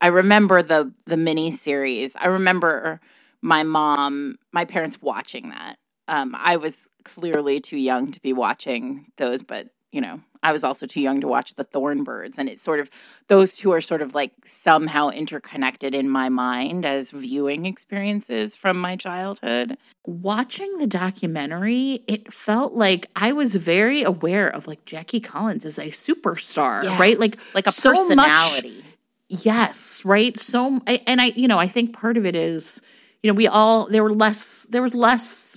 [0.00, 2.16] I remember the the mini series.
[2.16, 3.00] I remember
[3.42, 5.76] my mom, my parents watching that.
[6.08, 10.64] Um, I was clearly too young to be watching those, but you know, I was
[10.64, 12.36] also too young to watch the Thorn Birds.
[12.36, 12.90] And it's sort of
[13.28, 18.76] those two are sort of like somehow interconnected in my mind as viewing experiences from
[18.76, 19.78] my childhood.
[20.04, 25.78] Watching the documentary, it felt like I was very aware of like Jackie Collins as
[25.78, 26.98] a superstar, yeah.
[26.98, 27.18] right?
[27.18, 28.82] Like like a so personality.
[29.30, 30.36] Much, yes, right?
[30.36, 32.82] So and I you know, I think part of it is
[33.22, 35.56] you know, we all there were less there was less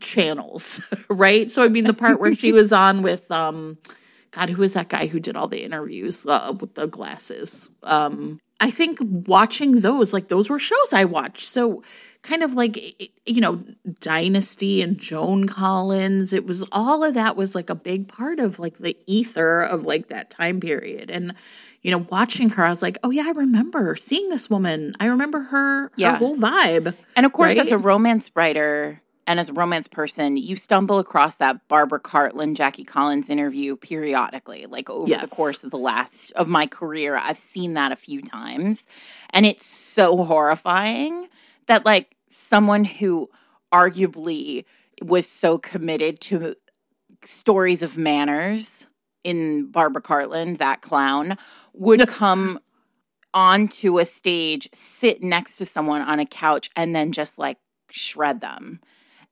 [0.00, 1.50] channels, right?
[1.50, 3.78] So I mean the part where she was on with um
[4.30, 7.68] God, who was that guy who did all the interviews uh, with the glasses?
[7.82, 11.48] Um I think watching those, like those were shows I watched.
[11.48, 11.82] So
[12.22, 13.62] kind of like you know,
[14.00, 18.58] Dynasty and Joan Collins, it was all of that was like a big part of
[18.58, 21.10] like the ether of like that time period.
[21.10, 21.34] And
[21.82, 24.94] you know, watching her, I was like, oh yeah, I remember seeing this woman.
[24.98, 26.12] I remember her, yeah.
[26.12, 26.94] her whole vibe.
[27.16, 27.62] And of course, right?
[27.62, 32.56] as a romance writer, and as a romance person, you stumble across that Barbara Cartland,
[32.56, 35.20] Jackie Collins interview periodically, like over yes.
[35.20, 37.14] the course of the last of my career.
[37.14, 38.86] I've seen that a few times.
[39.28, 41.28] And it's so horrifying
[41.66, 43.28] that like someone who
[43.70, 44.64] arguably
[45.02, 46.56] was so committed to
[47.22, 48.86] stories of manners
[49.24, 51.36] in Barbara Cartland, that clown,
[51.74, 52.60] would come
[53.34, 57.58] onto a stage, sit next to someone on a couch, and then just like
[57.90, 58.80] shred them.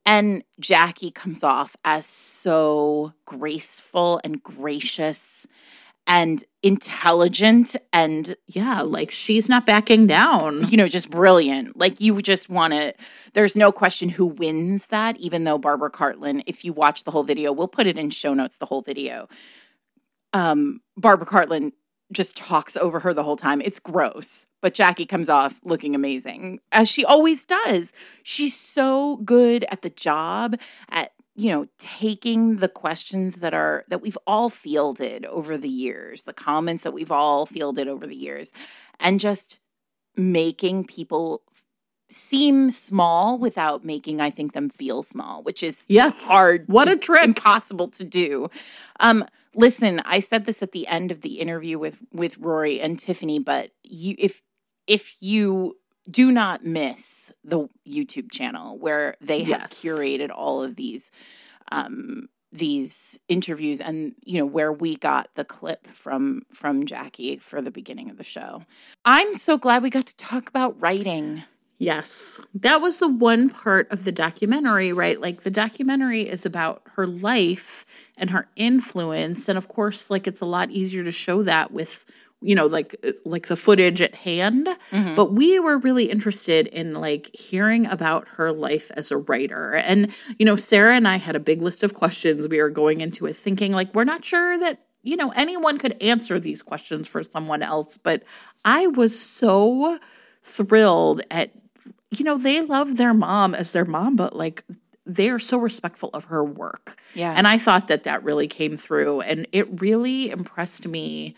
[0.07, 5.49] And Jackie comes off as so graceful and gracious
[6.07, 10.69] and intelligent and yeah, like she's not backing down.
[10.69, 11.77] You know, just brilliant.
[11.77, 12.95] Like you just want to
[13.33, 17.25] there's no question who wins that even though Barbara Cartland if you watch the whole
[17.25, 19.29] video, we'll put it in show notes the whole video.
[20.33, 21.73] Um Barbara Cartland
[22.13, 23.61] just talks over her the whole time.
[23.61, 24.47] It's gross.
[24.61, 27.93] But Jackie comes off looking amazing, as she always does.
[28.23, 34.01] She's so good at the job, at you know, taking the questions that are that
[34.01, 38.53] we've all fielded over the years, the comments that we've all fielded over the years,
[38.99, 39.59] and just
[40.17, 41.43] making people
[42.09, 46.25] seem small without making I think them feel small, which is yes.
[46.25, 46.65] hard.
[46.69, 47.25] What a trick.
[47.25, 48.49] Impossible to do.
[49.01, 49.27] Um
[49.57, 53.39] listen, I said this at the end of the interview with with Rory and Tiffany,
[53.39, 54.43] but you if
[54.87, 55.77] if you
[56.09, 59.83] do not miss the YouTube channel where they have yes.
[59.83, 61.11] curated all of these
[61.73, 67.61] um these interviews and you know where we got the clip from from Jackie for
[67.61, 68.63] the beginning of the show.
[69.05, 71.43] I'm so glad we got to talk about writing.
[71.79, 72.41] Yes.
[72.55, 75.21] That was the one part of the documentary, right?
[75.21, 77.85] Like the documentary is about her life
[78.17, 82.05] and her influence and of course like it's a lot easier to show that with
[82.41, 82.95] you know like
[83.25, 84.69] like the footage at hand.
[84.91, 85.15] Mm-hmm.
[85.15, 89.75] but we were really interested in like hearing about her life as a writer.
[89.75, 92.49] And you know Sarah and I had a big list of questions.
[92.49, 96.01] We were going into it thinking like we're not sure that you know anyone could
[96.03, 97.97] answer these questions for someone else.
[97.97, 98.23] But
[98.65, 99.99] I was so
[100.43, 101.53] thrilled at
[102.11, 104.65] you know, they love their mom as their mom, but like
[105.07, 107.01] they are so respectful of her work.
[107.15, 107.33] Yeah.
[107.37, 111.35] And I thought that that really came through and it really impressed me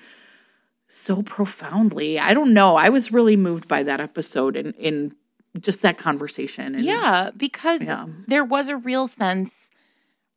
[0.88, 2.18] so profoundly.
[2.18, 2.76] I don't know.
[2.76, 5.12] I was really moved by that episode in in
[5.60, 6.74] just that conversation.
[6.74, 8.06] And, yeah, because yeah.
[8.26, 9.70] there was a real sense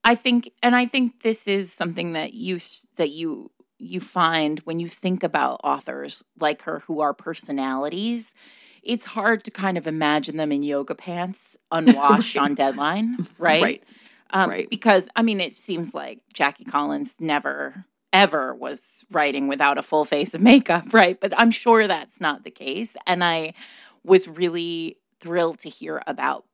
[0.03, 2.59] I think and I think this is something that you
[2.95, 8.33] that you you find when you think about authors like her who are personalities
[8.83, 12.43] it's hard to kind of imagine them in yoga pants, unwashed right.
[12.43, 13.61] on deadline, right?
[13.61, 13.83] Right.
[14.31, 14.69] Um, right.
[14.69, 20.05] Because, I mean, it seems like Jackie Collins never, ever was writing without a full
[20.05, 21.19] face of makeup, right?
[21.19, 22.95] But I'm sure that's not the case.
[23.05, 23.53] And I
[24.03, 26.45] was really thrilled to hear about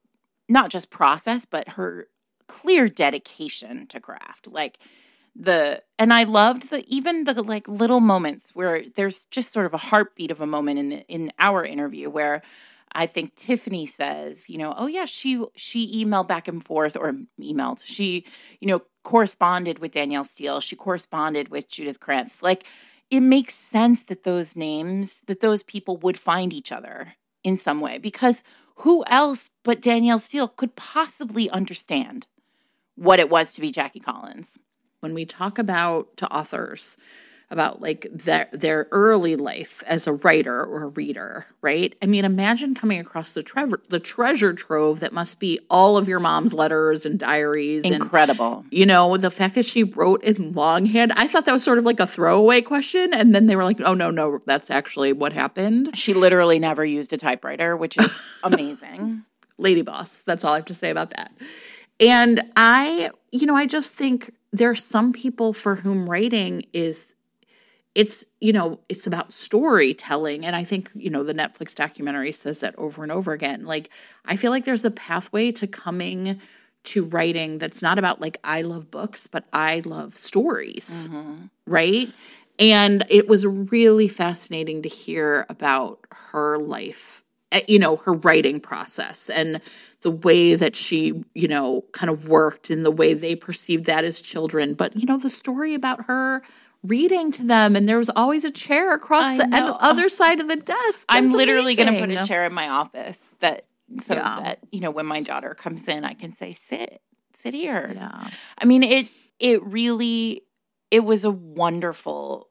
[0.50, 2.08] not just process, but her
[2.48, 4.48] clear dedication to craft.
[4.48, 4.80] Like,
[5.40, 9.74] the and I loved the even the like little moments where there's just sort of
[9.74, 12.42] a heartbeat of a moment in the, in our interview where
[12.94, 17.14] I think Tiffany says, you know, oh yeah, she she emailed back and forth or
[17.40, 17.86] emailed.
[17.86, 18.26] She,
[18.60, 20.60] you know, corresponded with Danielle Steel.
[20.60, 22.42] She corresponded with Judith Krantz.
[22.42, 22.64] Like
[23.12, 27.80] it makes sense that those names, that those people would find each other in some
[27.80, 28.44] way because
[28.78, 32.28] who else but Danielle Steel could possibly understand
[32.96, 34.58] what it was to be Jackie Collins?
[35.00, 36.98] When we talk about to authors,
[37.50, 41.96] about like their their early life as a writer or a reader, right?
[42.02, 46.08] I mean, imagine coming across the treasure the treasure trove that must be all of
[46.08, 47.84] your mom's letters and diaries.
[47.84, 48.66] Incredible.
[48.66, 51.78] And, you know, the fact that she wrote in longhand, I thought that was sort
[51.78, 55.14] of like a throwaway question, and then they were like, "Oh no, no, that's actually
[55.14, 59.24] what happened." She literally never used a typewriter, which is amazing.
[59.58, 60.22] Lady boss.
[60.22, 61.32] That's all I have to say about that.
[62.00, 67.16] And I, you know, I just think there are some people for whom writing is
[67.96, 70.46] it's you know it's about storytelling.
[70.46, 73.66] And i think you know the netflix documentary says that over and over again.
[73.66, 73.90] Like
[74.26, 76.40] i feel like there's a pathway to coming
[76.84, 81.46] to writing that's not about like i love books but i love stories mm-hmm.
[81.66, 82.10] right?
[82.60, 88.60] And it was really fascinating to hear about her life eh, you know her writing
[88.60, 89.30] process.
[89.30, 89.62] And
[90.02, 94.04] the way that she you know kind of worked and the way they perceived that
[94.04, 96.42] as children but you know the story about her
[96.84, 99.78] reading to them and there was always a chair across I the know.
[99.80, 101.06] other side of the desk.
[101.10, 103.66] I'm literally going to put a chair in my office that
[104.02, 104.42] so yeah.
[104.44, 107.02] that you know when my daughter comes in I can say sit
[107.34, 107.92] sit here.
[107.96, 108.30] Yeah.
[108.58, 109.08] I mean it
[109.40, 110.44] it really
[110.92, 112.50] it was a wonderful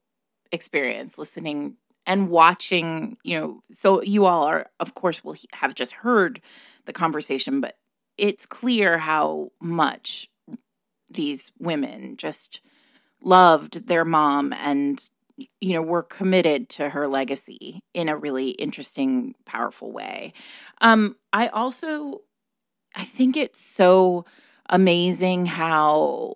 [0.53, 1.77] experience listening
[2.09, 6.41] and watching, you know, so you all are of course will have just heard
[6.87, 7.77] the conversation but
[8.19, 10.31] it's clear how much
[11.11, 12.63] these women just
[13.23, 15.11] loved their mom and
[15.61, 20.33] you know were committed to her legacy in a really interesting powerful way.
[20.81, 22.23] Um i also
[22.95, 24.25] i think it's so
[24.69, 26.35] amazing how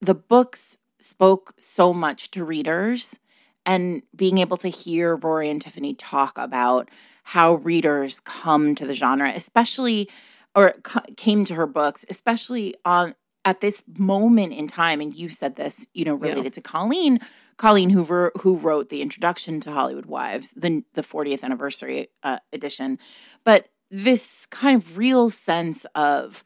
[0.00, 3.18] the books spoke so much to readers
[3.66, 6.90] and being able to hear rory and tiffany talk about
[7.24, 10.08] how readers come to the genre especially
[10.54, 10.74] or
[11.16, 13.14] came to her books especially on
[13.44, 16.50] at this moment in time, and you said this, you know, related yeah.
[16.50, 17.20] to Colleen,
[17.56, 22.98] Colleen Hoover, who wrote the introduction to Hollywood Wives, the the 40th anniversary uh, edition,
[23.44, 26.42] but this kind of real sense of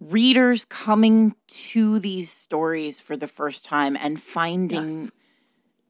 [0.00, 5.12] readers coming to these stories for the first time and finding yes.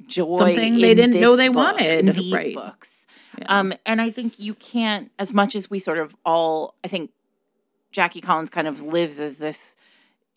[0.07, 2.55] Joy something they didn't know they book, wanted in these right.
[2.55, 3.07] books.
[3.39, 3.59] Yeah.
[3.59, 7.11] Um, and I think you can't, as much as we sort of all, I think
[7.91, 9.77] Jackie Collins kind of lives as this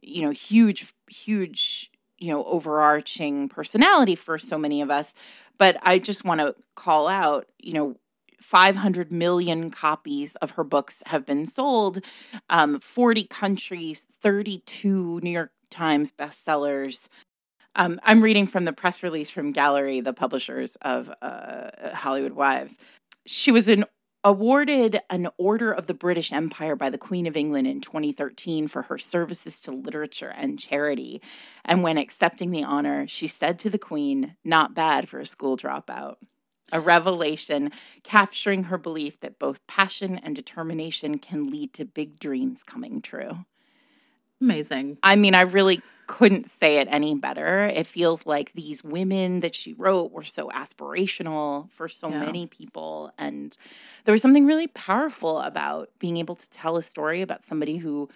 [0.05, 5.13] you know, huge, huge, you know, overarching personality for so many of us.
[5.57, 7.95] But I just want to call out, you know,
[8.39, 12.03] 500 million copies of her books have been sold,
[12.49, 17.07] um, 40 countries, 32 New York Times bestsellers.
[17.75, 22.77] Um, I'm reading from the press release from Gallery, the publishers of uh, Hollywood Wives.
[23.25, 23.85] She was an
[24.23, 28.81] awarded an Order of the British Empire by the Queen of England in 2013 for
[28.83, 31.21] her services to literature and charity.
[31.63, 35.55] And when accepting the honor, she said to the Queen, Not bad for a school
[35.55, 36.15] dropout.
[36.71, 37.71] A revelation
[38.01, 43.45] capturing her belief that both passion and determination can lead to big dreams coming true.
[44.41, 44.97] Amazing.
[45.03, 47.65] I mean, I really couldn't say it any better.
[47.65, 52.19] It feels like these women that she wrote were so aspirational for so yeah.
[52.19, 53.11] many people.
[53.17, 53.55] And
[54.03, 58.09] there was something really powerful about being able to tell a story about somebody who,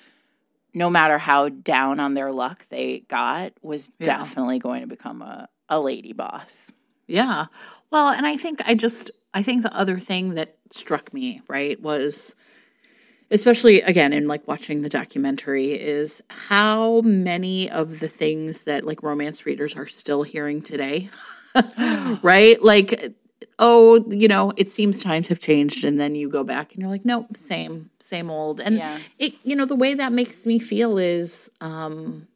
[0.73, 4.17] no matter how down on their luck they got, was yeah.
[4.17, 6.71] definitely going to become a, a lady boss.
[7.07, 7.45] Yeah.
[7.91, 11.81] Well, and I think I just, I think the other thing that struck me, right,
[11.81, 12.35] was
[13.31, 19.03] especially again in like watching the documentary is how many of the things that like
[19.03, 21.09] romance readers are still hearing today
[22.21, 22.61] right?
[22.61, 23.13] Like
[23.57, 26.89] oh you know it seems times have changed and then you go back and you're
[26.89, 28.59] like nope same same old.
[28.59, 28.99] And yeah.
[29.17, 32.27] it you know the way that makes me feel is um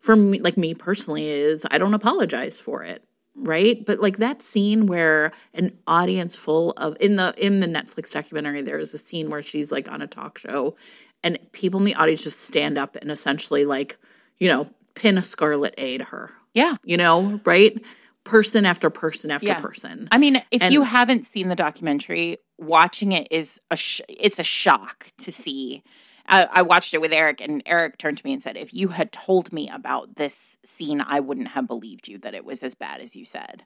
[0.00, 3.04] for me like me personally is i don't apologize for it
[3.38, 3.84] right?
[3.84, 8.62] But like that scene where an audience full of in the in the netflix documentary
[8.62, 10.74] there is a scene where she's like on a talk show
[11.22, 13.98] and people in the audience just stand up and essentially like
[14.38, 16.30] you know pin a scarlet a to her.
[16.54, 16.76] Yeah.
[16.84, 17.80] You know right?
[18.24, 19.60] Person after person after yeah.
[19.60, 20.08] person.
[20.10, 24.38] I mean if and, you haven't seen the documentary watching it is a sh- it's
[24.38, 25.82] a shock to see
[26.28, 28.88] I, I watched it with Eric, and Eric turned to me and said, "If you
[28.88, 32.74] had told me about this scene, I wouldn't have believed you that it was as
[32.74, 33.64] bad as you said."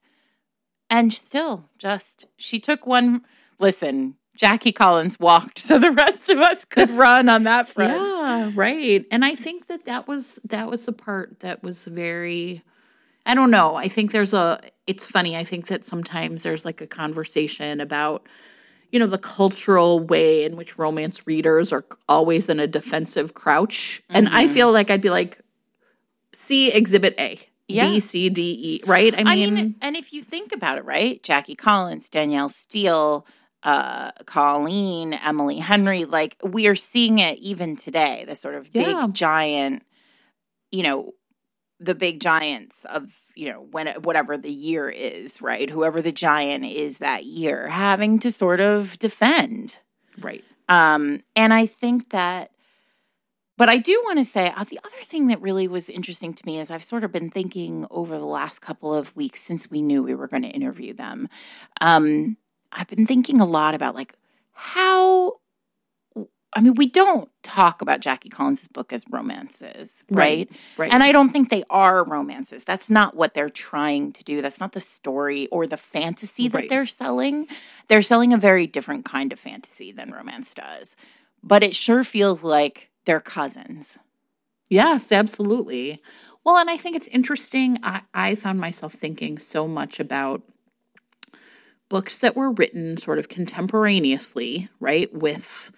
[0.89, 3.23] And still, just she took one.
[3.59, 7.93] Listen, Jackie Collins walked so the rest of us could run on that front.
[7.93, 9.05] Yeah, right.
[9.11, 12.63] And I think that that was that was the part that was very
[13.25, 13.77] I don't know.
[13.77, 15.37] I think there's a it's funny.
[15.37, 18.27] I think that sometimes there's like a conversation about
[18.93, 24.03] you know the cultural way in which romance readers are always in a defensive crouch.
[24.05, 24.17] Mm-hmm.
[24.17, 24.55] And I mm-hmm.
[24.55, 25.41] feel like I'd be like
[26.33, 27.41] see exhibit A.
[27.69, 27.89] Yeah.
[27.89, 29.15] B, C, D, E, right?
[29.15, 31.23] I mean, I mean, and if you think about it, right?
[31.23, 33.27] Jackie Collins, Danielle Steel,
[33.63, 39.07] uh, Colleen, Emily Henry, like we are seeing it even today, the sort of yeah.
[39.07, 39.85] big giant,
[40.71, 41.15] you know,
[41.81, 45.69] the big giants of, you know, when whatever the year is, right?
[45.69, 49.79] Whoever the giant is that year, having to sort of defend.
[50.21, 50.45] Right.
[50.69, 52.53] Um, and I think that
[53.59, 56.47] but I do want to say uh, the other thing that really was interesting to
[56.47, 59.83] me is I've sort of been thinking over the last couple of weeks since we
[59.83, 61.29] knew we were going to interview them.
[61.81, 62.37] Um,
[62.73, 64.15] I've been thinking a lot about like
[64.53, 65.35] how
[66.55, 70.51] I mean, we don't talk about Jackie Collins' book as romances, right?
[70.51, 70.61] right?
[70.77, 70.95] Right.
[70.95, 72.65] And I don't think they are romances.
[72.65, 74.43] That's not what they're trying to do.
[74.43, 76.69] That's not the story or the fantasy that right.
[76.69, 77.47] they're selling.
[77.89, 80.97] They're selling a very different kind of fantasy than romance does.
[81.43, 83.99] But it sure feels like they're cousins.
[84.69, 86.03] Yes, absolutely.
[86.45, 87.79] Well, and I think it's interesting.
[87.83, 90.43] I, I found myself thinking so much about
[91.89, 95.73] books that were written sort of contemporaneously, right, with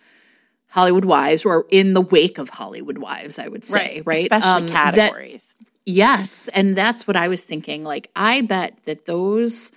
[0.75, 4.07] Hollywood Wives or in the wake of Hollywood Wives, I would say, right?
[4.07, 4.29] right?
[4.33, 5.55] Especially um, categories.
[5.57, 6.49] That, yes.
[6.49, 7.85] And that's what I was thinking.
[7.85, 9.71] Like, I bet that those,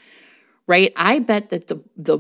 [0.66, 0.92] right?
[0.96, 2.20] I bet that the, the,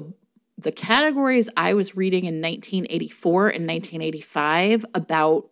[0.59, 5.49] the categories I was reading in 1984 and 1985 about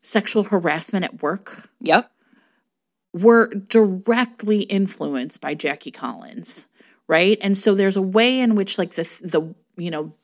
[0.00, 1.68] sexual harassment at work.
[1.82, 2.10] Yep.
[3.12, 6.66] Were directly influenced by Jackie Collins
[7.06, 7.38] right?
[7.40, 10.14] And so there's a way in which like the the you know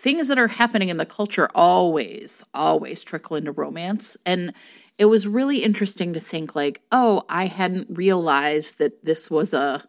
[0.00, 4.54] things that are happening in the culture always always trickle into romance and
[4.96, 9.82] it was really interesting to think like oh i hadn't realized that this was a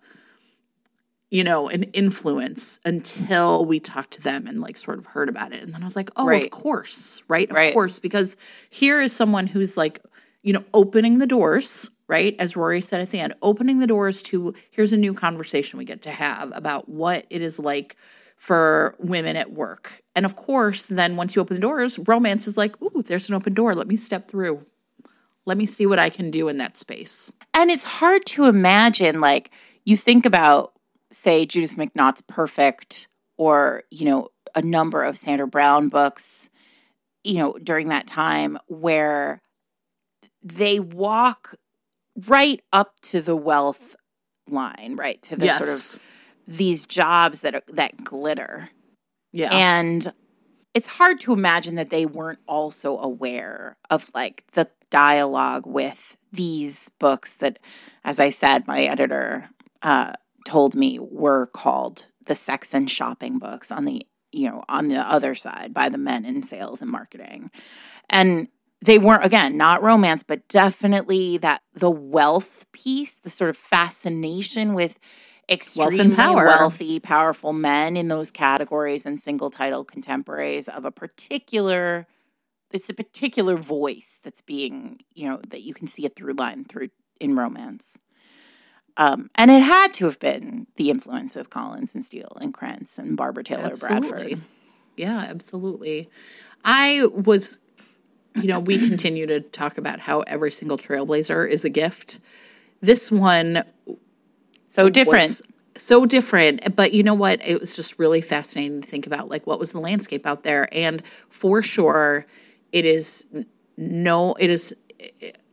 [1.30, 5.54] you know an influence until we talked to them and like sort of heard about
[5.54, 6.44] it and then i was like oh right.
[6.44, 7.74] of course right of right.
[7.74, 8.36] course because
[8.70, 10.02] here is someone who's like
[10.44, 12.36] you know opening the doors right?
[12.40, 15.86] As Rory said at the end, opening the doors to here's a new conversation we
[15.86, 17.96] get to have about what it is like
[18.42, 20.02] for women at work.
[20.16, 23.36] And of course, then once you open the doors, romance is like, ooh, there's an
[23.36, 23.76] open door.
[23.76, 24.66] Let me step through.
[25.46, 27.32] Let me see what I can do in that space.
[27.54, 29.52] And it's hard to imagine, like,
[29.86, 30.74] you think about,
[31.12, 33.08] say, Judith McNaught's Perfect
[33.38, 36.50] or, you know, a number of Sandra Brown books,
[37.24, 39.44] you know, during that time where
[40.42, 41.54] they walk
[42.26, 43.96] right up to the wealth
[44.50, 45.22] line, right?
[45.22, 45.58] To the yes.
[45.58, 46.08] sort of
[46.48, 48.70] these jobs that are, that glitter.
[49.32, 49.54] Yeah.
[49.54, 50.12] And
[50.74, 56.90] it's hard to imagine that they weren't also aware of like the dialogue with these
[57.00, 57.60] books that
[58.04, 59.50] as I said my editor
[59.82, 60.14] uh,
[60.46, 64.98] told me were called the sex and shopping books on the you know on the
[64.98, 67.52] other side by the men in sales and marketing.
[68.10, 68.48] And
[68.84, 74.74] they weren't again not romance but definitely that the wealth piece the sort of fascination
[74.74, 75.00] with
[75.52, 76.46] extremely power.
[76.46, 82.08] wealthy powerful men in those categories and single title contemporaries of a particular
[82.72, 86.64] it's a particular voice that's being you know that you can see a through line
[86.64, 87.98] through in romance
[88.98, 92.98] um, and it had to have been the influence of Collins and Steel and Krantz
[92.98, 94.10] and Barbara Taylor absolutely.
[94.10, 94.42] Bradford.
[94.98, 96.10] Yeah, absolutely.
[96.66, 97.62] I was
[98.36, 102.20] you know, we continue to talk about how every single trailblazer is a gift.
[102.80, 103.64] This one
[104.72, 105.42] so different.
[105.78, 107.46] So different, but you know what?
[107.46, 110.68] It was just really fascinating to think about like what was the landscape out there
[110.72, 112.26] and for sure
[112.72, 113.26] it is
[113.78, 114.76] no it is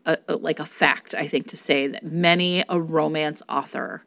[0.07, 4.05] a, a, like a fact I think to say that many a romance author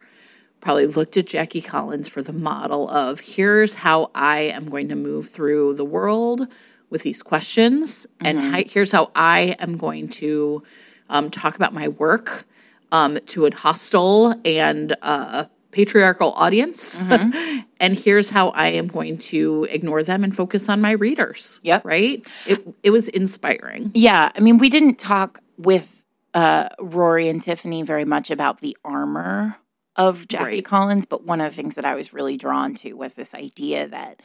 [0.60, 4.96] probably looked at Jackie Collins for the model of here's how I am going to
[4.96, 6.48] move through the world
[6.90, 8.28] with these questions, mm-hmm.
[8.28, 10.62] and how, here's how I am going to
[11.10, 12.46] um, talk about my work
[12.92, 16.98] um, to a hostile and uh, patriarchal audience.
[16.98, 17.60] Mm-hmm.
[17.80, 21.60] and here's how I am going to ignore them and focus on my readers.
[21.64, 21.86] Yep.
[21.86, 22.26] Right?
[22.46, 23.92] It, it was inspiring.
[23.94, 24.32] Yeah.
[24.36, 29.58] I mean, we didn't talk with uh, Rory and Tiffany very much about the armor
[29.96, 30.66] of Jackie right.
[30.66, 33.88] Collins, but one of the things that I was really drawn to was this idea
[33.90, 34.22] that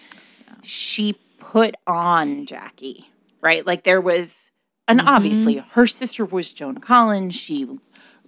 [0.47, 0.55] yeah.
[0.63, 3.05] she put on Jackie,
[3.41, 3.67] right?
[3.67, 4.53] Like there was,
[4.87, 5.09] and Mm-hmm.
[5.09, 7.35] obviously her sister was Joan Collins.
[7.35, 7.67] She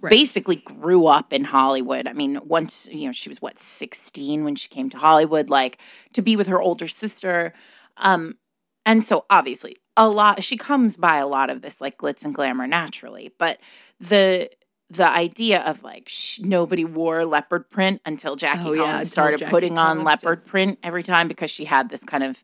[0.09, 2.07] basically grew up in Hollywood.
[2.07, 5.79] I mean, once, you know, she was what, 16 when she came to Hollywood, like
[6.13, 7.53] to be with her older sister.
[7.97, 8.37] Um,
[8.85, 12.33] and so obviously a lot, she comes by a lot of this like glitz and
[12.33, 13.59] glamour naturally, but
[13.99, 14.49] the,
[14.89, 19.07] the idea of like sh- nobody wore leopard print until Jackie Oh, yeah, Collins until
[19.07, 22.43] started Jackie putting on Collins, leopard print every time because she had this kind of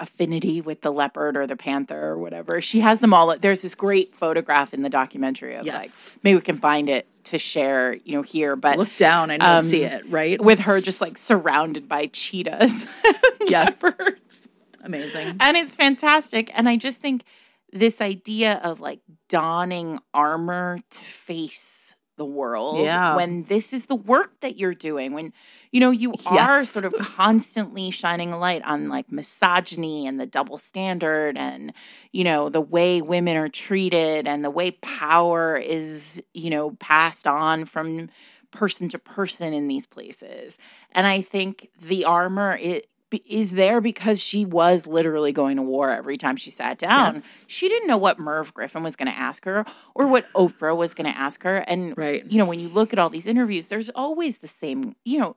[0.00, 2.60] affinity with the leopard or the panther or whatever.
[2.60, 3.36] She has them all.
[3.36, 6.12] There's this great photograph in the documentary of Yes.
[6.14, 8.56] like maybe we can find it to share, you know, here.
[8.56, 10.40] But Look down and you'll um, see it, right?
[10.40, 12.86] with her just like surrounded by cheetahs,
[13.46, 13.82] Yes.
[13.82, 14.48] leopards.
[14.82, 15.36] Amazing.
[15.40, 16.50] and it's fantastic.
[16.54, 17.24] And I just think
[17.72, 21.87] this idea of like donning armor to face
[22.18, 23.16] the world Yeah.
[23.16, 25.32] when this is the work that you're doing when
[25.72, 30.26] you know you are sort of constantly shining a light on like misogyny and the
[30.26, 31.72] double standard and
[32.12, 37.26] you know the way women are treated and the way power is you know passed
[37.26, 38.10] on from
[38.50, 40.58] person to person in these places
[40.92, 42.88] and i think the armor it
[43.26, 47.14] is there because she was literally going to war every time she sat down.
[47.14, 47.44] Yes.
[47.48, 49.64] She didn't know what Merv Griffin was going to ask her
[49.94, 51.56] or what Oprah was going to ask her.
[51.58, 52.24] And, Right.
[52.30, 55.36] you know, when you look at all these interviews, there's always the same, you know,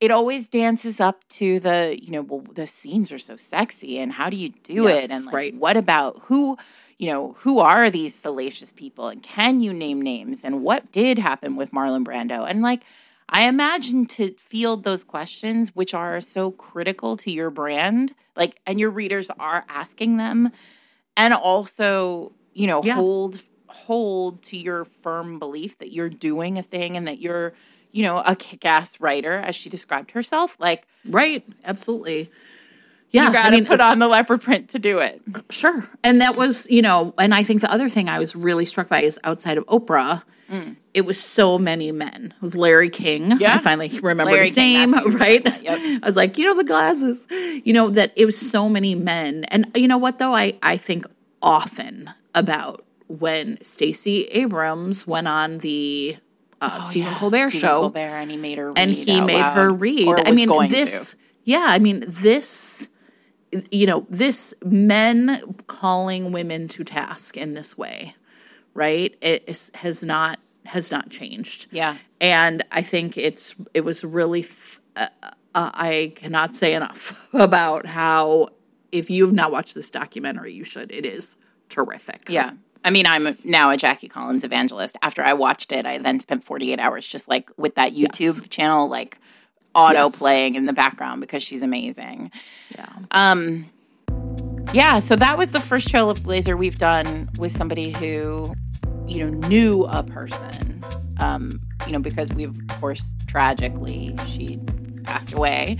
[0.00, 4.12] it always dances up to the, you know, well, the scenes are so sexy and
[4.12, 5.10] how do you do Yes, it?
[5.10, 5.54] And like, right.
[5.56, 6.56] what about who,
[6.98, 11.18] you know, who are these salacious people and can you name names and what did
[11.18, 12.48] happen with Marlon Brando?
[12.48, 12.82] And like,
[13.30, 18.80] I imagine to field those questions, which are so critical to your brand, like, and
[18.80, 20.50] your readers are asking them,
[21.16, 22.94] and also, you know, Yeah.
[22.96, 27.52] hold hold to your firm belief that you're doing a thing and that you're,
[27.92, 30.56] you know, a kick-ass writer, as she described herself.
[30.58, 31.44] Like, Right.
[31.64, 32.30] Absolutely.
[33.10, 33.26] Yeah.
[33.26, 35.22] you got to I mean, put on the leopard print to do it.
[35.50, 35.88] Sure.
[36.04, 38.88] And that was, you know, and I think the other thing I was really struck
[38.88, 40.22] by is outside of Oprah,
[40.94, 42.32] it was so many men.
[42.36, 43.38] It was Larry King.
[43.38, 43.54] Yeah.
[43.54, 45.62] I finally remembered Larry his King, name, that's who you right?
[45.62, 45.78] yep.
[46.02, 49.44] I was like, you know, the glasses, you know, that it was so many men.
[49.44, 50.34] And you know what, though?
[50.34, 51.06] I, I think
[51.42, 56.16] often about when Stacey Abrams went on the
[56.60, 59.40] uh, Stephen Colbert Oh, Stephen show Colbert, and he made her read and he made
[59.40, 60.08] loud, her read.
[60.26, 61.16] I mean, this, to.
[61.44, 62.88] yeah, I mean, this,
[63.70, 68.14] you know, this men calling women to task in this way,
[68.74, 69.16] right?
[69.20, 71.66] It is, has not has not changed.
[71.70, 71.96] Yeah.
[72.20, 74.40] and I think it's it was really.
[74.42, 75.06] F- uh,
[75.54, 78.48] uh, I cannot say enough about how
[78.92, 80.92] if you've not watched this documentary, you should.
[80.92, 81.36] It is
[81.68, 82.28] terrific.
[82.28, 82.52] Yeah.
[82.84, 84.96] I mean, I'm now a Jackie Collins evangelist.
[85.02, 88.40] After I watched it, I then spent 48 hours just like with that YouTube Yes.
[88.50, 89.18] channel, like
[89.78, 90.18] auto Yes.
[90.18, 92.30] playing in the background because she's amazing.
[92.76, 92.88] yeah.
[93.12, 93.70] Um,
[94.72, 94.98] yeah.
[94.98, 98.52] So that was the first Trailblazer we've done with somebody who,
[99.06, 100.82] you know, knew a person.
[101.18, 104.58] Um, you know, because we, of course, tragically, she
[105.04, 105.78] passed away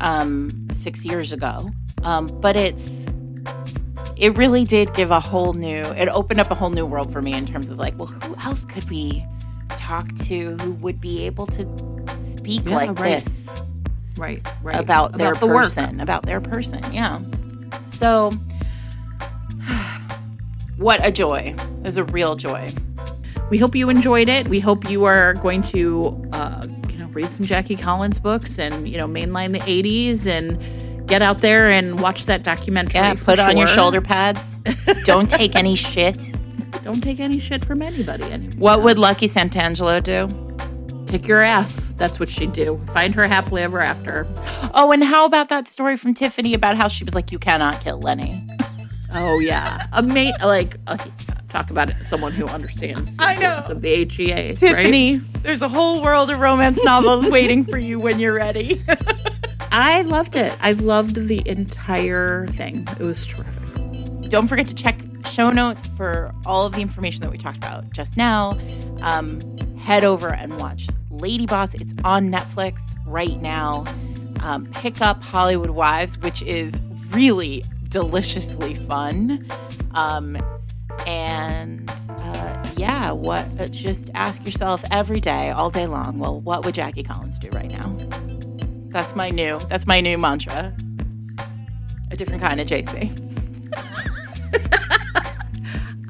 [0.00, 1.70] um, six years ago.
[2.02, 3.06] Um, but it's
[4.16, 7.22] it really did give a whole new it opened up a whole new world for
[7.22, 9.24] me in terms of like well who else could we
[9.76, 11.64] talk to who would be able to
[12.18, 13.24] speak Yeah, like right.
[13.24, 13.60] this
[14.18, 14.46] Right.
[14.62, 14.78] Right.
[14.78, 15.64] about their the work.
[15.64, 17.18] person about their person yeah
[17.86, 18.30] so
[20.76, 22.72] what a joy it was a real joy
[23.50, 24.48] We hope you enjoyed it.
[24.48, 28.88] We hope you are going to, uh, you know, read some Jackie Collins books and
[28.88, 30.56] you know mainline the '80s and
[31.06, 33.00] get out there and watch that documentary.
[33.00, 34.56] yeah put on your shoulder pads
[35.04, 36.16] don't take any shit
[36.82, 38.58] Don't take any shit from anybody anymore.
[38.58, 40.26] what would lucky santangelo do
[41.12, 41.90] Kick your ass.
[41.98, 42.80] That's what she'd do.
[42.94, 44.26] Find her happily ever after.
[44.72, 47.82] oh and how about that story from tiffany about how she was like you cannot
[47.82, 48.42] kill lenny
[49.12, 50.96] Oh yeah, a mate like uh,
[51.50, 51.96] talk about it.
[52.06, 53.62] Someone who understands the I know.
[53.68, 54.32] of the HEA.
[54.32, 54.56] right?
[54.56, 58.80] tiffany there's a whole world of romance novels waiting for you when you're ready
[59.70, 60.56] I loved it.
[60.62, 62.88] I loved the entire thing.
[62.98, 64.30] It was terrific.
[64.30, 67.90] don't forget to check show notes for all of the information that we talked about
[67.90, 68.58] just now.
[69.02, 69.40] Um,
[69.76, 71.74] head over and watch Lady Boss.
[71.74, 73.84] It's on Netflix right now.
[74.40, 79.46] Um, pick up Hollywood Wives, which is really deliciously fun.
[79.94, 80.36] Um,
[81.06, 83.46] and uh, yeah, what?
[83.60, 86.18] uh, Just ask yourself every day, all day long.
[86.18, 87.96] Well, what would Jackie Collins do right now?
[88.88, 89.58] That's my new.
[89.68, 90.74] That's my new mantra.
[92.10, 93.18] A different kind of JC.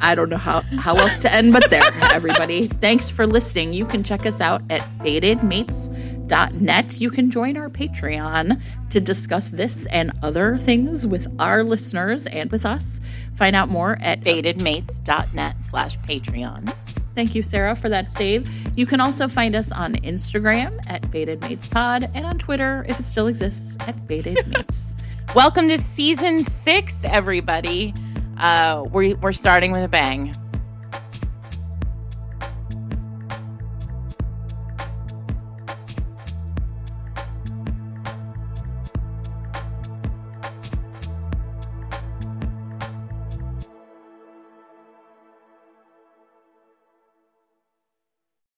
[0.03, 2.67] I don't know how, how else to end but there, everybody.
[2.67, 3.73] Thanks for listening.
[3.73, 8.61] You can check us out at fatedmates.com FatedMates.net, you can join our Patreon
[8.91, 13.01] to discuss this and other things with our listeners and with us.
[13.35, 16.75] Find out more at FatedMates.net slash Patreon.
[17.15, 18.49] Thank you, Sarah, for that save.
[18.77, 23.27] You can also find us on Instagram at FatedMatesPod and on Twitter, if it still
[23.27, 24.95] exists, at BatedMates.
[25.35, 27.93] Welcome to season six, everybody.
[28.39, 30.35] Uh, we're, we're starting with a bang.